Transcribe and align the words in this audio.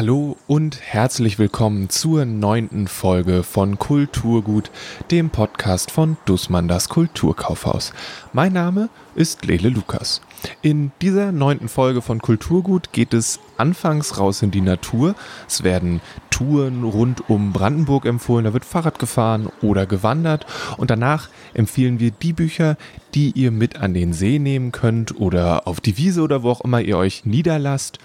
Hallo 0.00 0.38
und 0.46 0.80
herzlich 0.80 1.38
willkommen 1.38 1.90
zur 1.90 2.24
neunten 2.24 2.88
Folge 2.88 3.42
von 3.42 3.78
Kulturgut, 3.78 4.70
dem 5.10 5.28
Podcast 5.28 5.90
von 5.90 6.16
Dussmann 6.24 6.68
das 6.68 6.88
Kulturkaufhaus. 6.88 7.92
Mein 8.32 8.54
Name 8.54 8.88
ist 9.14 9.44
Lele 9.44 9.68
Lukas. 9.68 10.22
In 10.62 10.90
dieser 11.02 11.32
neunten 11.32 11.68
Folge 11.68 12.00
von 12.00 12.22
Kulturgut 12.22 12.94
geht 12.94 13.12
es 13.12 13.40
anfangs 13.60 14.18
raus 14.18 14.42
in 14.42 14.50
die 14.50 14.62
Natur. 14.62 15.14
Es 15.46 15.62
werden 15.62 16.00
Touren 16.30 16.82
rund 16.84 17.28
um 17.28 17.52
Brandenburg 17.52 18.06
empfohlen, 18.06 18.46
da 18.46 18.54
wird 18.54 18.64
Fahrrad 18.64 18.98
gefahren 18.98 19.50
oder 19.60 19.84
gewandert 19.84 20.46
und 20.78 20.90
danach 20.90 21.28
empfehlen 21.52 22.00
wir 22.00 22.10
die 22.10 22.32
Bücher, 22.32 22.76
die 23.14 23.32
ihr 23.32 23.50
mit 23.50 23.76
an 23.76 23.92
den 23.92 24.14
See 24.14 24.38
nehmen 24.38 24.72
könnt 24.72 25.20
oder 25.20 25.66
auf 25.66 25.80
die 25.80 25.98
Wiese 25.98 26.22
oder 26.22 26.42
wo 26.42 26.50
auch 26.50 26.62
immer 26.62 26.80
ihr 26.80 26.96
euch 26.96 27.26
niederlasst. 27.26 27.98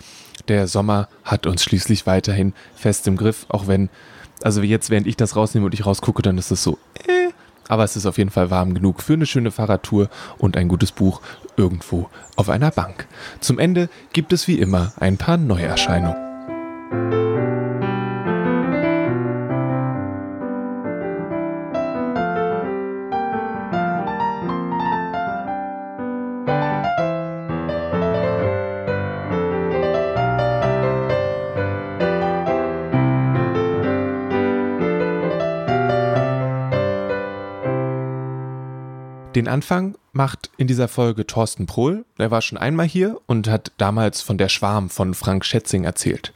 Der 0.50 0.68
Sommer 0.68 1.08
hat 1.24 1.48
uns 1.48 1.64
schließlich 1.64 2.06
weiterhin 2.06 2.54
fest 2.76 3.08
im 3.08 3.16
Griff, 3.16 3.46
auch 3.48 3.68
wenn, 3.68 3.90
also 4.44 4.62
jetzt, 4.62 4.90
während 4.90 5.08
ich 5.08 5.16
das 5.16 5.38
rausnehme 5.38 5.66
und 5.66 5.74
ich 5.74 5.86
rausgucke, 5.86 6.22
dann 6.22 6.38
ist 6.38 6.52
es 6.52 6.62
so, 6.62 6.78
äh, 7.08 7.25
aber 7.68 7.84
es 7.84 7.96
ist 7.96 8.06
auf 8.06 8.18
jeden 8.18 8.32
Fall 8.32 8.52
warm 8.52 8.74
genug 8.74 9.02
für 9.02 9.14
eine 9.14 9.26
schöne 9.26 9.52
Fahrradtour 9.52 10.10
und 10.38 10.58
ein 10.58 10.68
gutes 10.68 10.92
Buch 10.92 11.22
irgendwo 11.58 12.10
auf 12.36 12.50
einer 12.50 12.72
Bank. 12.72 13.08
Zum 13.40 13.60
Ende 13.60 13.90
gibt 14.14 14.34
es 14.34 14.48
wie 14.48 14.60
immer 14.60 14.94
ein 15.00 15.18
paar 15.18 15.38
Neuerscheinungen. 15.38 17.55
Den 39.36 39.50
Anfang 39.50 39.96
macht 40.14 40.50
in 40.56 40.66
dieser 40.66 40.88
Folge 40.88 41.28
Thorsten 41.28 41.66
Prohl. 41.66 42.06
Er 42.18 42.32
war 42.32 42.42
schon 42.42 42.58
einmal 42.58 42.88
hier 42.88 43.20
und 43.26 43.50
hat 43.50 43.74
damals 43.78 44.22
von 44.22 44.38
der 44.38 44.48
Schwarm 44.48 44.90
von 44.90 45.14
Frank 45.14 45.44
Schätzing 45.44 45.84
erzählt. 45.84 46.32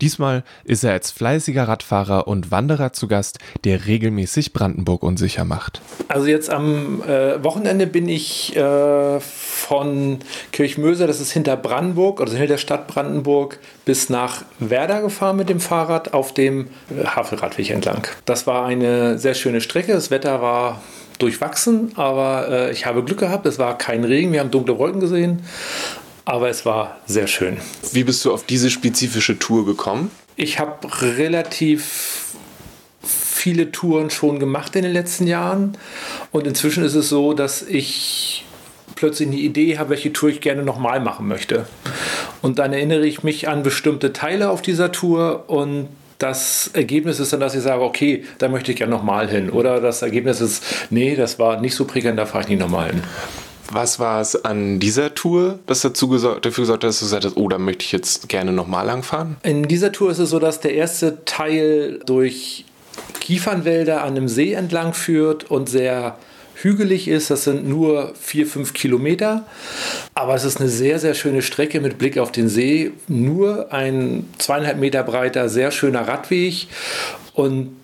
Diesmal 0.00 0.42
ist 0.64 0.82
er 0.82 0.92
als 0.92 1.12
fleißiger 1.12 1.68
Radfahrer 1.68 2.26
und 2.26 2.50
Wanderer 2.50 2.92
zu 2.92 3.06
Gast, 3.06 3.38
der 3.62 3.86
regelmäßig 3.86 4.52
Brandenburg 4.52 5.04
unsicher 5.04 5.44
macht. 5.44 5.80
Also 6.08 6.26
jetzt 6.26 6.50
am 6.50 7.02
äh, 7.02 7.44
Wochenende 7.44 7.86
bin 7.86 8.08
ich 8.08 8.56
äh, 8.56 9.20
von 9.20 10.18
Kirchmöser, 10.50 11.06
das 11.06 11.20
ist 11.20 11.30
hinter 11.30 11.56
Brandenburg, 11.56 12.20
also 12.20 12.32
hinter 12.32 12.48
der 12.48 12.58
Stadt 12.58 12.88
Brandenburg, 12.88 13.60
bis 13.84 14.08
nach 14.08 14.42
Werder 14.58 15.02
gefahren 15.02 15.36
mit 15.36 15.50
dem 15.50 15.60
Fahrrad 15.60 16.14
auf 16.14 16.34
dem 16.34 16.68
äh, 16.90 17.04
Havelradweg 17.04 17.70
entlang. 17.70 18.08
Das 18.24 18.48
war 18.48 18.64
eine 18.64 19.18
sehr 19.18 19.34
schöne 19.34 19.60
Strecke. 19.60 19.92
Das 19.92 20.10
Wetter 20.10 20.42
war 20.42 20.80
durchwachsen, 21.22 21.92
aber 21.96 22.48
äh, 22.48 22.72
ich 22.72 22.86
habe 22.86 23.04
Glück 23.04 23.18
gehabt. 23.18 23.46
Es 23.46 23.58
war 23.58 23.76
kein 23.78 24.04
Regen, 24.04 24.32
wir 24.32 24.40
haben 24.40 24.50
dunkle 24.50 24.78
Wolken 24.78 25.00
gesehen, 25.00 25.42
aber 26.24 26.48
es 26.48 26.66
war 26.66 26.98
sehr 27.06 27.26
schön. 27.26 27.58
Wie 27.92 28.04
bist 28.04 28.24
du 28.24 28.32
auf 28.32 28.44
diese 28.44 28.70
spezifische 28.70 29.38
Tour 29.38 29.64
gekommen? 29.66 30.10
Ich 30.36 30.58
habe 30.58 30.88
relativ 31.02 32.34
viele 33.02 33.72
Touren 33.72 34.10
schon 34.10 34.38
gemacht 34.38 34.76
in 34.76 34.82
den 34.82 34.92
letzten 34.92 35.26
Jahren 35.26 35.76
und 36.30 36.46
inzwischen 36.46 36.84
ist 36.84 36.94
es 36.94 37.08
so, 37.08 37.32
dass 37.32 37.62
ich 37.62 38.44
plötzlich 38.96 39.28
eine 39.28 39.38
Idee 39.38 39.78
habe, 39.78 39.90
welche 39.90 40.12
Tour 40.12 40.28
ich 40.28 40.42
gerne 40.42 40.62
nochmal 40.62 41.00
machen 41.00 41.26
möchte. 41.26 41.66
Und 42.42 42.58
dann 42.58 42.72
erinnere 42.74 43.06
ich 43.06 43.22
mich 43.22 43.48
an 43.48 43.62
bestimmte 43.62 44.12
Teile 44.12 44.50
auf 44.50 44.60
dieser 44.60 44.92
Tour 44.92 45.44
und 45.48 45.88
das 46.20 46.70
Ergebnis 46.74 47.18
ist 47.18 47.32
dann, 47.32 47.40
dass 47.40 47.54
ich 47.54 47.62
sage, 47.62 47.82
okay, 47.82 48.24
da 48.38 48.48
möchte 48.48 48.70
ich 48.70 48.78
gerne 48.78 48.92
nochmal 48.92 49.28
hin. 49.28 49.50
Oder 49.50 49.80
das 49.80 50.02
Ergebnis 50.02 50.40
ist, 50.40 50.62
nee, 50.90 51.16
das 51.16 51.38
war 51.38 51.60
nicht 51.60 51.74
so 51.74 51.84
prickelnd, 51.84 52.18
da 52.18 52.26
fahre 52.26 52.44
ich 52.44 52.50
nicht 52.50 52.60
nochmal 52.60 52.90
hin. 52.90 53.02
Was 53.72 53.98
war 53.98 54.20
es 54.20 54.44
an 54.44 54.80
dieser 54.80 55.14
Tour, 55.14 55.60
das 55.66 55.80
dazu 55.80 56.08
gesorgt, 56.08 56.44
dafür 56.44 56.62
gesorgt 56.62 56.84
hat, 56.84 56.88
dass 56.88 56.98
du 56.98 57.06
gesagt 57.06 57.24
hast, 57.24 57.36
oh, 57.36 57.48
da 57.48 57.58
möchte 57.58 57.84
ich 57.84 57.92
jetzt 57.92 58.28
gerne 58.28 58.52
nochmal 58.52 58.84
langfahren? 58.84 59.36
In 59.42 59.68
dieser 59.68 59.92
Tour 59.92 60.10
ist 60.10 60.18
es 60.18 60.30
so, 60.30 60.38
dass 60.38 60.60
der 60.60 60.74
erste 60.74 61.24
Teil 61.24 62.00
durch 62.04 62.64
Kiefernwälder 63.20 64.02
an 64.02 64.16
einem 64.16 64.28
See 64.28 64.52
entlang 64.52 64.92
führt 64.92 65.50
und 65.50 65.68
sehr 65.68 66.18
hügelig 66.62 67.08
ist. 67.08 67.30
Das 67.30 67.44
sind 67.44 67.68
nur 67.68 68.12
vier, 68.20 68.46
fünf 68.46 68.72
Kilometer. 68.72 69.46
Aber 70.14 70.34
es 70.34 70.44
ist 70.44 70.60
eine 70.60 70.68
sehr, 70.68 70.98
sehr 70.98 71.14
schöne 71.14 71.42
Strecke 71.42 71.80
mit 71.80 71.98
Blick 71.98 72.18
auf 72.18 72.32
den 72.32 72.48
See. 72.48 72.92
Nur 73.08 73.72
ein 73.72 74.28
zweieinhalb 74.38 74.78
Meter 74.78 75.02
breiter, 75.02 75.48
sehr 75.48 75.70
schöner 75.70 76.06
Radweg 76.06 76.66
und 77.34 77.76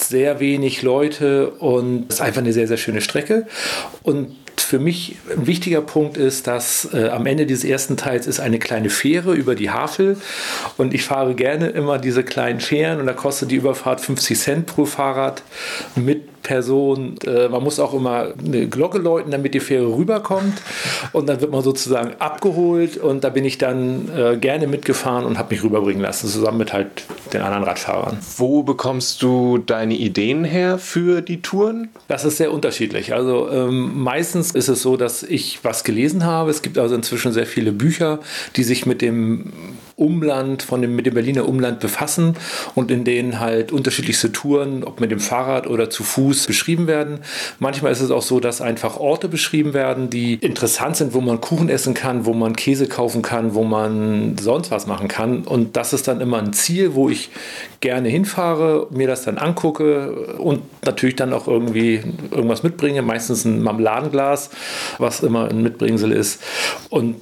sehr 0.00 0.40
wenig 0.40 0.82
Leute 0.82 1.50
und 1.50 2.06
es 2.08 2.16
ist 2.16 2.20
einfach 2.20 2.40
eine 2.40 2.52
sehr, 2.52 2.66
sehr 2.66 2.76
schöne 2.76 3.00
Strecke. 3.00 3.46
Und 4.02 4.36
für 4.60 4.78
mich 4.78 5.16
ein 5.30 5.46
wichtiger 5.46 5.82
Punkt 5.82 6.16
ist, 6.16 6.46
dass 6.46 6.88
äh, 6.92 7.08
am 7.08 7.26
Ende 7.26 7.46
dieses 7.46 7.64
ersten 7.64 7.96
Teils 7.96 8.26
ist 8.26 8.40
eine 8.40 8.58
kleine 8.58 8.90
Fähre 8.90 9.34
über 9.34 9.54
die 9.54 9.70
Havel 9.70 10.16
und 10.76 10.94
ich 10.94 11.04
fahre 11.04 11.34
gerne 11.34 11.68
immer 11.68 11.98
diese 11.98 12.24
kleinen 12.24 12.60
Fähren 12.60 13.00
und 13.00 13.06
da 13.06 13.12
kostet 13.12 13.50
die 13.50 13.56
Überfahrt 13.56 14.00
50 14.00 14.38
Cent 14.38 14.66
pro 14.66 14.84
Fahrrad 14.84 15.42
mit 15.94 16.33
Person. 16.44 17.16
Äh, 17.26 17.48
man 17.48 17.64
muss 17.64 17.80
auch 17.80 17.92
immer 17.92 18.28
eine 18.38 18.68
Glocke 18.68 18.98
läuten, 18.98 19.32
damit 19.32 19.54
die 19.54 19.60
Fähre 19.60 19.96
rüberkommt. 19.96 20.62
Und 21.12 21.28
dann 21.28 21.40
wird 21.40 21.50
man 21.50 21.62
sozusagen 21.62 22.12
abgeholt. 22.20 22.96
Und 22.96 23.24
da 23.24 23.30
bin 23.30 23.44
ich 23.44 23.58
dann 23.58 24.08
äh, 24.16 24.36
gerne 24.36 24.68
mitgefahren 24.68 25.24
und 25.24 25.36
habe 25.38 25.52
mich 25.52 25.64
rüberbringen 25.64 26.02
lassen, 26.02 26.28
zusammen 26.28 26.58
mit 26.58 26.72
halt 26.72 26.86
den 27.32 27.40
anderen 27.40 27.64
Radfahrern. 27.64 28.18
Wo 28.36 28.62
bekommst 28.62 29.22
du 29.22 29.58
deine 29.58 29.94
Ideen 29.94 30.44
her 30.44 30.78
für 30.78 31.20
die 31.20 31.42
Touren? 31.42 31.88
Das 32.06 32.24
ist 32.24 32.36
sehr 32.36 32.52
unterschiedlich. 32.52 33.12
Also 33.12 33.50
ähm, 33.50 34.02
meistens 34.02 34.52
ist 34.52 34.68
es 34.68 34.82
so, 34.82 34.96
dass 34.96 35.24
ich 35.24 35.64
was 35.64 35.82
gelesen 35.82 36.24
habe. 36.24 36.50
Es 36.50 36.62
gibt 36.62 36.78
also 36.78 36.94
inzwischen 36.94 37.32
sehr 37.32 37.46
viele 37.46 37.72
Bücher, 37.72 38.20
die 38.54 38.62
sich 38.62 38.86
mit 38.86 39.02
dem 39.02 39.52
Umland, 39.96 40.62
von 40.62 40.82
dem, 40.82 40.96
mit 40.96 41.06
dem 41.06 41.14
Berliner 41.14 41.48
Umland 41.48 41.80
befassen 41.80 42.36
und 42.74 42.90
in 42.90 43.04
denen 43.04 43.38
halt 43.38 43.70
unterschiedlichste 43.70 44.32
Touren, 44.32 44.82
ob 44.82 45.00
mit 45.00 45.10
dem 45.10 45.20
Fahrrad 45.20 45.66
oder 45.68 45.88
zu 45.90 46.02
Fuß, 46.02 46.46
beschrieben 46.46 46.86
werden. 46.86 47.20
Manchmal 47.60 47.92
ist 47.92 48.00
es 48.00 48.10
auch 48.10 48.22
so, 48.22 48.40
dass 48.40 48.60
einfach 48.60 48.98
Orte 48.98 49.28
beschrieben 49.28 49.72
werden, 49.72 50.10
die 50.10 50.34
interessant 50.34 50.96
sind, 50.96 51.14
wo 51.14 51.20
man 51.20 51.40
Kuchen 51.40 51.68
essen 51.68 51.94
kann, 51.94 52.26
wo 52.26 52.32
man 52.32 52.56
Käse 52.56 52.88
kaufen 52.88 53.22
kann, 53.22 53.54
wo 53.54 53.62
man 53.62 54.36
sonst 54.38 54.70
was 54.70 54.86
machen 54.86 55.08
kann. 55.08 55.42
Und 55.42 55.76
das 55.76 55.92
ist 55.92 56.08
dann 56.08 56.20
immer 56.20 56.38
ein 56.38 56.52
Ziel, 56.52 56.94
wo 56.94 57.08
ich 57.08 57.30
gerne 57.80 58.08
hinfahre, 58.08 58.88
mir 58.90 59.06
das 59.06 59.22
dann 59.22 59.38
angucke 59.38 60.10
und 60.38 60.62
natürlich 60.84 61.16
dann 61.16 61.32
auch 61.32 61.46
irgendwie 61.46 62.02
irgendwas 62.30 62.62
mitbringe, 62.62 63.02
meistens 63.02 63.44
ein 63.44 63.62
Marmeladenglas, 63.62 64.50
was 64.98 65.20
immer 65.20 65.48
ein 65.48 65.62
Mitbringsel 65.62 66.10
ist. 66.10 66.42
Und 66.90 67.16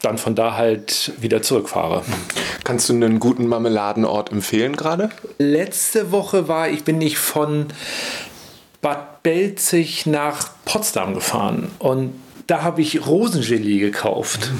dann 0.00 0.18
von 0.18 0.34
da 0.34 0.56
halt 0.56 1.12
wieder 1.20 1.42
zurückfahre. 1.42 2.02
Kannst 2.64 2.88
du 2.88 2.94
einen 2.94 3.18
guten 3.18 3.46
Marmeladenort 3.46 4.30
empfehlen 4.30 4.76
gerade? 4.76 5.10
Letzte 5.38 6.12
Woche 6.12 6.48
war 6.48 6.68
ich, 6.68 6.84
bin 6.84 7.00
ich 7.00 7.18
von 7.18 7.66
Bad 8.80 9.22
Belzig 9.22 10.06
nach 10.06 10.50
Potsdam 10.64 11.14
gefahren 11.14 11.70
und 11.78 12.14
da 12.48 12.62
habe 12.62 12.80
ich 12.80 13.06
Rosengelee 13.06 13.78
gekauft. 13.78 14.50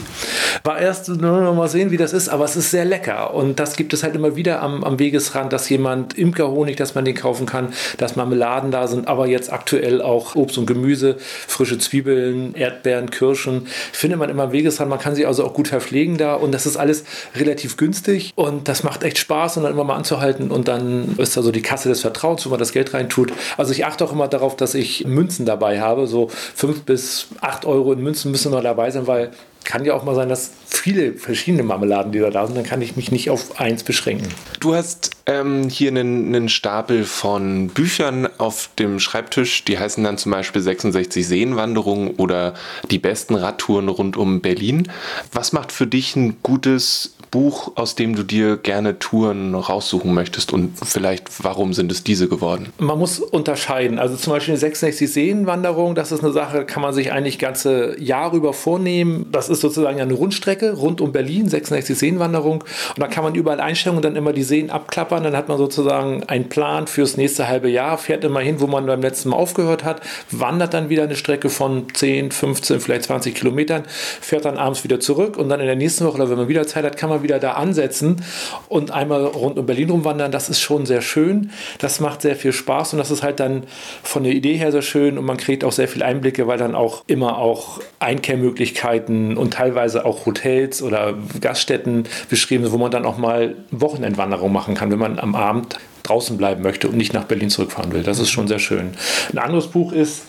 War 0.63 0.79
erst 0.79 1.09
nur 1.09 1.41
noch 1.41 1.55
mal 1.55 1.69
sehen, 1.69 1.91
wie 1.91 1.97
das 1.97 2.13
ist, 2.13 2.29
aber 2.29 2.45
es 2.45 2.55
ist 2.55 2.71
sehr 2.71 2.85
lecker. 2.85 3.33
Und 3.33 3.59
das 3.59 3.77
gibt 3.77 3.95
es 3.95 4.03
halt 4.03 4.15
immer 4.15 4.37
wieder 4.37 4.61
am, 4.61 4.85
am 4.85 4.99
Wegesrand, 4.99 5.55
dass 5.55 5.71
jemand 5.71 6.19
Imkerhonig, 6.19 6.77
dass 6.77 6.95
man 6.95 7.07
den 7.07 7.15
kaufen 7.15 7.47
kann, 7.47 7.73
dass 7.97 8.15
Marmeladen 8.15 8.71
da 8.71 8.89
sind, 8.89 9.09
aber 9.09 9.27
jetzt 9.27 9.51
aktuell 9.51 10.03
auch 10.03 10.37
Obst 10.37 10.59
und 10.59 10.67
Gemüse, 10.67 11.17
frische 11.19 11.79
Zwiebeln, 11.79 12.55
Erdbeeren, 12.55 13.11
Kirschen. 13.11 13.69
Findet 13.93 14.19
man 14.19 14.29
immer 14.29 14.43
am 14.45 14.53
Wegesrand. 14.53 14.91
Man 14.91 14.99
kann 14.99 15.15
sie 15.15 15.25
also 15.25 15.47
auch 15.47 15.55
gut 15.55 15.69
verpflegen 15.69 16.19
da. 16.19 16.35
Und 16.35 16.53
das 16.53 16.67
ist 16.67 16.77
alles 16.77 17.05
relativ 17.37 17.79
günstig. 17.79 18.33
Und 18.35 18.69
das 18.69 18.83
macht 18.83 19.03
echt 19.03 19.17
Spaß, 19.17 19.57
und 19.57 19.63
dann 19.63 19.73
immer 19.73 19.85
mal 19.85 19.97
anzuhalten. 19.97 20.51
Und 20.51 20.69
dann 20.69 21.15
ist 21.17 21.39
da 21.39 21.43
so 21.43 21.53
die 21.53 21.63
Kasse 21.63 21.89
des 21.89 22.03
Vertrauens, 22.03 22.45
wo 22.45 22.51
man 22.51 22.59
das 22.59 22.73
Geld 22.73 22.93
reintut. 22.93 23.33
Also 23.57 23.73
ich 23.73 23.87
achte 23.87 24.05
auch 24.05 24.13
immer 24.13 24.29
darauf, 24.29 24.57
dass 24.57 24.75
ich 24.75 25.07
Münzen 25.07 25.47
dabei 25.47 25.81
habe, 25.81 26.07
so 26.07 26.29
fünf 26.55 26.83
bis 26.83 27.29
acht 27.41 27.65
Euro 27.65 27.78
Euro 27.79 27.93
in 27.93 28.03
Münzen 28.03 28.31
müssen 28.31 28.53
noch 28.53 28.63
dabei 28.63 28.91
sein, 28.91 29.07
weil 29.07 29.31
kann 29.65 29.85
ja 29.85 29.95
auch 29.95 30.05
mal 30.05 30.15
sein, 30.15 30.29
dass 30.29 30.51
viele 30.67 31.15
verschiedene 31.15 31.63
Marmeladen, 31.63 32.13
die 32.13 32.19
da 32.19 32.47
sind, 32.47 32.57
dann 32.57 32.65
kann 32.65 32.83
ich 32.83 32.97
mich 32.97 33.11
nicht 33.11 33.31
auf 33.31 33.61
eins 33.61 33.83
beschränken. 33.83 34.29
Du 34.61 34.75
hast 34.75 35.11
ähm, 35.27 35.69
hier 35.69 35.91
einen, 35.91 36.35
einen, 36.35 36.49
Stapel 36.49 37.05
von 37.05 37.69
Büchern 37.69 38.29
auf 38.39 38.71
dem 38.79 38.99
Schreibtisch, 39.01 39.65
die 39.65 39.79
heißen 39.79 40.03
dann 40.05 40.19
zum 40.19 40.33
Beispiel 40.33 40.63
66 40.63 41.27
Seenwanderungen 41.27 42.11
oder 42.17 42.55
die 42.91 42.99
besten 42.99 43.35
Radtouren 43.35 43.89
rund 43.89 44.17
um 44.17 44.41
Berlin. 44.41 44.91
Was 45.33 45.53
macht 45.53 45.73
für 45.73 45.87
dich 45.87 46.17
ein 46.17 46.37
gutes 46.43 47.15
Buch, 47.31 47.73
aus 47.75 47.95
dem 47.95 48.17
du 48.17 48.23
dir 48.23 48.57
gerne 48.57 48.99
Touren 48.99 49.55
raussuchen 49.55 50.13
möchtest 50.15 50.53
und 50.53 50.73
vielleicht 50.83 51.45
warum 51.45 51.75
sind 51.75 51.93
es 51.93 52.03
diese 52.03 52.29
geworden? 52.29 52.73
Man 52.79 52.99
muss 52.99 53.21
unterscheiden. 53.21 53.99
Also 53.99 54.17
zum 54.17 54.33
Beispiel 54.33 54.53
eine 54.53 54.61
66 54.61 55.13
Seenwanderung, 55.13 55.95
das 55.95 56.13
ist 56.13 56.25
eine 56.25 56.33
Sache, 56.33 56.65
kann 56.65 56.83
man 56.83 56.95
sich 56.95 57.13
eigentlich 57.13 57.39
ganze 57.39 58.01
Jahre 58.01 58.37
über 58.37 58.53
vornehmen. 58.53 59.27
Das 59.31 59.48
ist 59.51 59.61
sozusagen 59.61 60.01
eine 60.01 60.15
Rundstrecke 60.15 60.73
rund 60.73 61.01
um 61.01 61.13
Berlin, 61.13 61.49
66 61.49 61.99
Seenwanderung. 61.99 62.63
Und 62.63 62.99
da 62.99 63.07
kann 63.07 63.25
man 63.25 63.35
überall 63.35 63.61
einstellen 63.61 63.97
und 63.97 64.05
dann 64.05 64.17
immer 64.17 64.33
die 64.33 64.43
Seen 64.43 64.71
abklappern. 64.71 65.25
Dann 65.25 65.37
hat 65.37 65.49
man 65.49 65.59
sozusagen 65.59 66.25
einen 66.25 66.49
Plan 66.49 66.87
fürs 66.87 67.17
nächste 67.17 67.49
halbe 67.49 67.69
Jahr, 67.69 67.99
fährt 67.99 68.25
immer 68.25 68.41
hin, 68.41 68.61
wo 68.61 68.67
man 68.67 68.87
beim 68.87 69.03
letzten 69.03 69.31
Mal 69.31 69.37
aufgehört 69.37 69.85
hat, 69.85 70.01
wandert 70.31 70.75
dann 70.75 70.89
wieder 70.89 71.05
eine 71.05 71.17
Strecke 71.17 71.49
von 71.49 71.87
10, 71.93 72.31
15, 72.33 72.81
vielleicht 72.81 73.05
20 73.05 73.35
Kilometern, 73.35 73.85
fährt 74.21 74.45
dann 74.45 74.57
abends 74.57 74.85
wieder 74.85 75.01
zurück 75.01 75.37
und 75.37 75.49
dann 75.49 75.61
in 75.61 75.67
der 75.67 75.77
nächsten 75.77 76.05
Woche 76.05 76.17
oder 76.17 76.31
wenn 76.31 76.39
man 76.39 76.49
wieder 76.49 76.67
Zeit 76.67 76.85
hat, 76.85 76.97
kann 76.97 77.11
man 77.11 77.23
wieder 77.23 77.39
da 77.39 77.53
ansetzen 77.53 78.23
und 78.69 78.91
einmal 78.91 79.25
rund 79.25 79.59
um 79.59 79.67
Berlin 79.67 79.91
rumwandern. 79.91 80.33
Das 80.33 80.49
ist 80.49 80.61
schon 80.61 80.87
sehr 80.87 81.01
schön. 81.01 81.51
Das 81.79 82.01
macht 82.01 82.23
sehr 82.23 82.37
viel 82.37 82.53
Spaß 82.53 82.93
und 82.93 82.99
das 82.99 83.11
ist 83.11 83.23
halt 83.23 83.41
dann 83.41 83.65
von 84.03 84.25
der 84.25 84.33
Idee 84.33 84.57
her 84.57 84.73
sehr 84.73 84.83
schön 84.83 85.19
und 85.19 85.25
man 85.25 85.37
kriegt 85.37 85.65
auch 85.65 85.73
sehr 85.73 85.89
viele 85.89 86.05
Einblicke, 86.05 86.47
weil 86.47 86.59
dann 86.59 86.75
auch 86.75 87.03
immer 87.07 87.39
auch 87.39 87.81
Einkehrmöglichkeiten 87.99 89.37
und 89.39 89.55
teilweise 89.55 90.05
auch 90.05 90.27
Hotels 90.27 90.83
oder 90.83 91.15
Gaststätten 91.41 92.05
beschrieben 92.29 92.71
wo 92.71 92.79
man 92.79 92.91
dann 92.91 93.07
auch 93.07 93.19
mal 93.19 93.55
Wochenendwanderung 93.71 94.53
machen 94.53 94.75
kann, 94.75 94.91
wenn 94.91 94.99
man 94.99 95.19
am 95.19 95.35
Abend 95.35 95.79
draußen 96.03 96.37
bleiben 96.37 96.63
möchte 96.63 96.89
und 96.89 96.97
nicht 96.97 97.13
nach 97.13 97.25
Berlin 97.25 97.51
zurückfahren 97.51 97.93
will. 97.93 98.03
Das 98.03 98.19
ist 98.19 98.31
schon 98.31 98.49
sehr 98.49 98.59
schön. 98.59 98.93
Ein 99.33 99.39
anderes 99.39 99.69
Buch 99.69 99.93
ist 99.93 100.23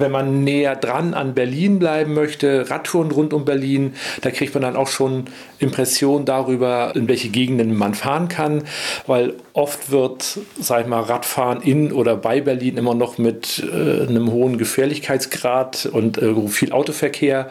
wenn 0.00 0.10
man 0.10 0.44
näher 0.44 0.76
dran 0.76 1.14
an 1.14 1.34
Berlin 1.34 1.78
bleiben 1.78 2.14
möchte, 2.14 2.70
Radtouren 2.70 3.10
rund 3.10 3.32
um 3.32 3.44
Berlin, 3.44 3.94
da 4.22 4.30
kriegt 4.30 4.54
man 4.54 4.62
dann 4.62 4.76
auch 4.76 4.88
schon 4.88 5.26
Impressionen 5.58 6.24
darüber, 6.24 6.92
in 6.94 7.06
welche 7.08 7.28
Gegenden 7.28 7.76
man 7.76 7.94
fahren 7.94 8.28
kann, 8.28 8.64
weil 9.06 9.34
oft 9.52 9.90
wird, 9.90 10.38
sag 10.58 10.82
ich 10.82 10.86
mal, 10.86 11.00
Radfahren 11.00 11.60
in 11.60 11.92
oder 11.92 12.16
bei 12.16 12.40
Berlin 12.40 12.76
immer 12.76 12.94
noch 12.94 13.18
mit 13.18 13.62
äh, 13.62 14.06
einem 14.08 14.32
hohen 14.32 14.58
Gefährlichkeitsgrad 14.58 15.86
und 15.86 16.18
äh, 16.18 16.34
viel 16.48 16.72
Autoverkehr 16.72 17.50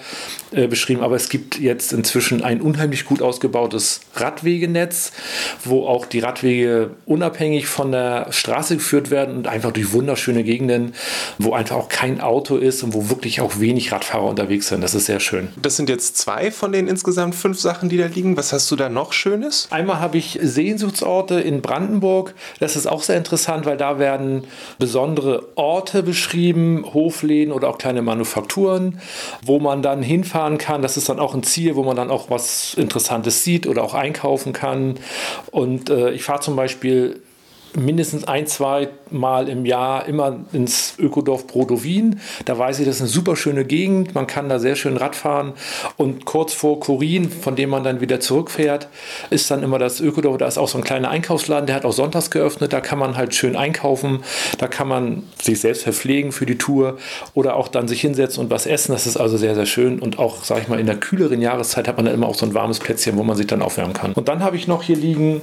äh, 0.52 0.68
beschrieben, 0.68 1.02
aber 1.02 1.16
es 1.16 1.30
gibt 1.30 1.60
jetzt 1.60 1.94
inzwischen 1.94 2.44
ein 2.44 2.62
unheimlich 2.62 3.06
gut 3.06 3.22
ausgebautes 3.22 4.02
Radwegenetz, 4.16 5.12
wo 5.64 5.86
auch 5.86 6.06
die 6.06 6.20
Radwege 6.20 6.92
unabhängig 7.06 7.68
von 7.68 7.92
der 7.92 8.28
Straße 8.32 8.78
geführt 8.78 9.12
werden 9.12 9.38
und 9.38 9.48
einfach 9.48 9.72
durch 9.72 9.94
wunderschöne 9.94 10.44
Gegenden, 10.44 10.94
wo 11.38 11.54
einfach 11.54 11.76
auch 11.76 11.90
kein 11.90 12.22
Auto 12.22 12.39
ist 12.42 12.84
und 12.84 12.94
wo 12.94 13.10
wirklich 13.10 13.42
auch 13.42 13.60
wenig 13.60 13.92
Radfahrer 13.92 14.26
unterwegs 14.26 14.68
sind. 14.68 14.82
Das 14.82 14.96
ist 14.96 15.06
sehr 15.06 15.20
schön. 15.20 15.50
Das 15.62 15.76
sind 15.76 15.90
jetzt 15.90 16.18
zwei 16.18 16.52
von 16.52 16.72
den 16.72 16.88
insgesamt 16.88 17.36
fünf 17.36 17.60
Sachen, 17.60 17.90
die 17.90 17.98
da 17.98 18.06
liegen. 18.06 18.38
Was 18.38 18.54
hast 18.54 18.70
du 18.72 18.76
da 18.76 18.90
noch 18.90 19.14
Schönes? 19.14 19.68
Einmal 19.72 20.00
habe 20.00 20.18
ich 20.18 20.40
Sehnsuchtsorte 20.42 21.40
in 21.40 21.62
Brandenburg. 21.62 22.34
Das 22.60 22.76
ist 22.76 22.88
auch 22.88 23.04
sehr 23.04 23.18
interessant, 23.18 23.66
weil 23.66 23.78
da 23.78 24.00
werden 24.00 24.44
besondere 24.78 25.48
Orte 25.56 26.04
beschrieben, 26.04 26.86
Hofläden 26.94 27.54
oder 27.54 27.70
auch 27.70 27.78
kleine 27.78 28.02
Manufakturen, 28.02 29.00
wo 29.44 29.60
man 29.60 29.82
dann 29.82 30.02
hinfahren 30.02 30.58
kann. 30.58 30.82
Das 30.82 30.98
ist 30.98 31.10
dann 31.10 31.20
auch 31.20 31.34
ein 31.34 31.44
Ziel, 31.44 31.76
wo 31.76 31.84
man 31.84 31.96
dann 31.96 32.10
auch 32.10 32.30
was 32.30 32.74
Interessantes 32.76 33.44
sieht 33.44 33.68
oder 33.68 33.84
auch 33.84 33.94
einkaufen 33.94 34.54
kann. 34.54 34.96
Und 35.52 35.90
äh, 35.90 36.12
ich 36.12 36.24
fahre 36.24 36.40
zum 36.40 36.56
Beispiel 36.56 37.22
mindestens 37.76 38.24
ein, 38.24 38.48
zwei 38.48 38.90
Mal 39.12 39.50
im 39.50 39.66
Jahr 39.66 40.06
immer 40.08 40.40
ins 40.54 40.94
Ökodorf 41.00 41.48
Brodowin. 41.48 42.20
Da 42.46 42.58
weiß 42.58 42.80
ich, 42.80 42.86
das 42.86 42.98
ist 42.98 43.02
eine 43.02 43.10
super 43.10 43.36
schöne 43.36 43.66
Gegend. 43.66 44.14
Man 44.14 44.28
kann 44.28 44.50
da 44.50 44.60
sehr 44.60 44.76
schön 44.76 44.98
Rad 44.98 45.16
fahren. 45.16 45.54
Und 45.98 46.26
kurz 46.26 46.54
vor 46.54 46.80
Korin, 46.80 47.30
von 47.32 47.56
dem 47.56 47.72
man 47.72 47.84
dann 47.84 48.02
wieder 48.02 48.20
zurückfährt, 48.20 48.88
ist 49.32 49.50
dann 49.50 49.64
immer 49.64 49.80
das 49.80 50.00
Ökodorf. 50.00 50.38
Da 50.38 50.48
ist 50.48 50.58
auch 50.58 50.68
so 50.68 50.78
ein 50.78 50.84
kleiner 50.84 51.10
Einkaufsladen, 51.10 51.66
der 51.66 51.76
hat 51.76 51.86
auch 51.86 51.94
sonntags 51.94 52.30
geöffnet. 52.30 52.72
Da 52.72 52.82
kann 52.82 53.00
man 53.00 53.18
halt 53.18 53.34
schön 53.34 53.56
einkaufen. 53.56 54.24
Da 54.60 54.68
kann 54.68 54.88
man 54.88 55.24
sich 55.42 55.60
selbst 55.60 55.84
verpflegen 55.84 56.32
für 56.32 56.46
die 56.46 56.58
Tour 56.58 56.98
oder 57.34 57.56
auch 57.56 57.68
dann 57.68 57.88
sich 57.88 58.02
hinsetzen 58.02 58.44
und 58.44 58.52
was 58.52 58.68
essen. 58.68 58.92
Das 58.92 59.08
ist 59.08 59.18
also 59.18 59.38
sehr, 59.38 59.56
sehr 59.56 59.66
schön. 59.66 60.00
Und 60.00 60.20
auch, 60.20 60.44
sag 60.44 60.62
ich 60.62 60.68
mal, 60.68 60.80
in 60.80 60.86
der 60.86 60.98
kühleren 60.98 61.42
Jahreszeit 61.42 61.88
hat 61.88 61.98
man 61.98 62.06
dann 62.06 62.14
immer 62.14 62.28
auch 62.28 62.36
so 62.36 62.46
ein 62.46 62.54
warmes 62.54 62.80
Plätzchen, 62.80 63.18
wo 63.18 63.24
man 63.24 63.36
sich 63.36 63.48
dann 63.48 63.62
aufwärmen 63.62 63.94
kann. 63.94 64.14
Und 64.14 64.28
dann 64.28 64.44
habe 64.44 64.56
ich 64.56 64.68
noch 64.68 64.84
hier 64.84 64.98
liegen 64.98 65.42